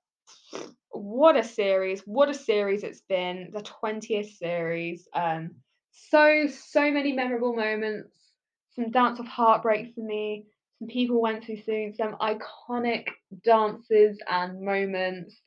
what 0.90 1.37
a 1.37 1.44
series, 1.44 2.00
what 2.02 2.28
a 2.28 2.35
series 2.35 2.82
it's 2.82 3.02
been, 3.08 3.50
the 3.52 3.62
20th 3.62 4.37
series. 4.37 5.08
Um 5.14 5.56
so 5.92 6.46
so 6.48 6.90
many 6.90 7.12
memorable 7.12 7.54
moments, 7.54 8.16
some 8.74 8.90
dance 8.90 9.20
of 9.20 9.26
heartbreak 9.26 9.94
for 9.94 10.00
me, 10.00 10.46
some 10.78 10.88
people 10.88 11.20
went 11.20 11.44
too 11.44 11.61
soon, 11.64 11.94
some 11.94 12.16
iconic 12.20 13.06
dances 13.44 14.18
and 14.28 14.61
moments 14.61 15.40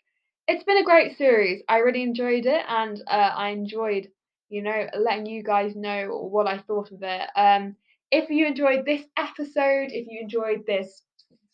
it's 0.48 0.64
been 0.64 0.78
a 0.78 0.84
great 0.84 1.18
series. 1.18 1.64
I 1.68 1.78
really 1.78 2.04
enjoyed 2.04 2.46
it, 2.46 2.64
and 2.68 3.02
uh, 3.08 3.32
I 3.36 3.50
enjoyed, 3.50 4.10
you 4.50 4.62
know, 4.62 4.88
letting 4.98 5.26
you 5.26 5.44
guys 5.44 5.76
know 5.76 6.28
what 6.32 6.48
I 6.48 6.60
thought 6.60 6.92
of 6.92 7.02
it. 7.02 7.30
Um, 7.36 7.76
if 8.12 8.30
you 8.30 8.46
enjoyed 8.46 8.86
this 8.86 9.04
episode, 9.18 9.90
if 9.92 10.08
you 10.08 10.20
enjoyed 10.22 10.66
this 10.66 11.02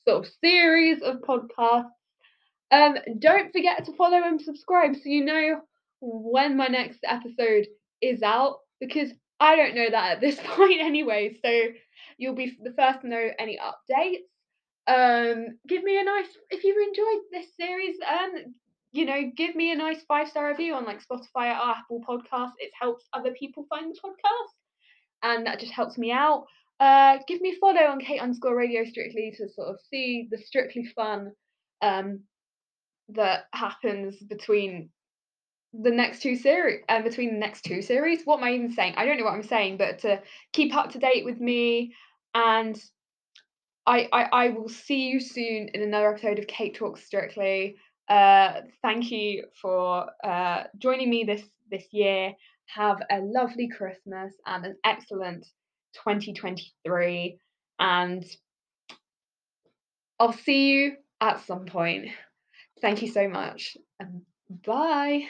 sort 0.07 0.25
of 0.25 0.31
series 0.43 1.01
of 1.01 1.17
podcasts, 1.21 1.89
um, 2.71 2.97
don't 3.19 3.51
forget 3.51 3.85
to 3.85 3.95
follow 3.95 4.21
and 4.23 4.41
subscribe 4.41 4.95
so 4.95 5.01
you 5.05 5.25
know 5.25 5.61
when 6.01 6.55
my 6.57 6.67
next 6.67 6.99
episode 7.03 7.67
is 8.01 8.23
out 8.23 8.59
because 8.79 9.09
I 9.39 9.55
don't 9.55 9.75
know 9.75 9.89
that 9.89 10.11
at 10.13 10.21
this 10.21 10.39
point 10.43 10.81
anyway. 10.81 11.37
So 11.43 11.51
you'll 12.17 12.35
be 12.35 12.57
the 12.61 12.73
first 12.77 13.01
to 13.01 13.07
know 13.07 13.29
any 13.39 13.57
updates. 13.57 14.23
Um, 14.87 15.59
give 15.67 15.83
me 15.83 15.99
a 15.99 16.03
nice 16.03 16.27
if 16.49 16.63
you've 16.63 16.87
enjoyed 16.87 17.21
this 17.31 17.55
series. 17.55 17.95
Um, 18.07 18.55
you 18.91 19.05
know, 19.05 19.31
give 19.35 19.55
me 19.55 19.71
a 19.71 19.75
nice 19.75 20.01
five 20.07 20.27
star 20.27 20.49
review 20.49 20.73
on 20.73 20.85
like 20.85 21.01
Spotify 21.05 21.51
or 21.51 21.75
Apple 21.75 22.03
Podcasts. 22.07 22.53
It 22.57 22.71
helps 22.79 23.05
other 23.13 23.31
people 23.31 23.65
find 23.69 23.93
the 23.93 23.99
podcast, 23.99 24.53
and 25.23 25.45
that 25.45 25.59
just 25.59 25.71
helps 25.71 25.97
me 25.97 26.11
out. 26.11 26.45
Uh, 26.79 27.19
give 27.27 27.41
me 27.41 27.51
a 27.51 27.59
follow 27.59 27.81
on 27.81 27.99
Kate 27.99 28.19
underscore 28.19 28.55
Radio 28.55 28.83
Strictly 28.83 29.33
to 29.37 29.49
sort 29.49 29.69
of 29.69 29.79
see 29.89 30.27
the 30.31 30.37
Strictly 30.37 30.85
fun 30.95 31.31
um, 31.81 32.21
that 33.09 33.45
happens 33.53 34.17
between 34.17 34.89
the 35.73 35.91
next 35.91 36.21
two 36.21 36.35
series 36.35 36.83
and 36.89 37.05
uh, 37.05 37.07
between 37.07 37.33
the 37.33 37.39
next 37.39 37.63
two 37.63 37.81
series. 37.81 38.23
What 38.25 38.39
am 38.39 38.43
I 38.43 38.53
even 38.53 38.71
saying? 38.71 38.95
I 38.97 39.05
don't 39.05 39.17
know 39.17 39.23
what 39.23 39.33
I'm 39.33 39.43
saying, 39.43 39.77
but 39.77 39.99
to 39.99 40.21
keep 40.51 40.75
up 40.75 40.91
to 40.91 40.99
date 40.99 41.23
with 41.23 41.39
me 41.39 41.93
and 42.33 42.81
I, 43.87 44.09
I, 44.11 44.23
I 44.31 44.49
will 44.49 44.69
see 44.69 45.07
you 45.07 45.19
soon 45.19 45.69
in 45.69 45.81
another 45.81 46.13
episode 46.13 46.39
of 46.39 46.47
Kate 46.47 46.75
Talks 46.75 47.03
Strictly. 47.03 47.77
Uh, 48.11 48.63
thank 48.81 49.09
you 49.09 49.45
for 49.61 50.05
uh, 50.21 50.63
joining 50.77 51.09
me 51.09 51.23
this 51.23 51.43
this 51.69 51.85
year. 51.91 52.33
Have 52.65 53.01
a 53.09 53.21
lovely 53.21 53.69
Christmas 53.69 54.33
and 54.45 54.65
an 54.65 54.75
excellent 54.83 55.45
2023. 55.93 57.37
And 57.79 58.25
I'll 60.19 60.33
see 60.33 60.71
you 60.73 60.97
at 61.21 61.45
some 61.45 61.65
point. 61.65 62.09
Thank 62.81 63.01
you 63.01 63.07
so 63.07 63.29
much. 63.29 63.77
Bye. 64.65 65.27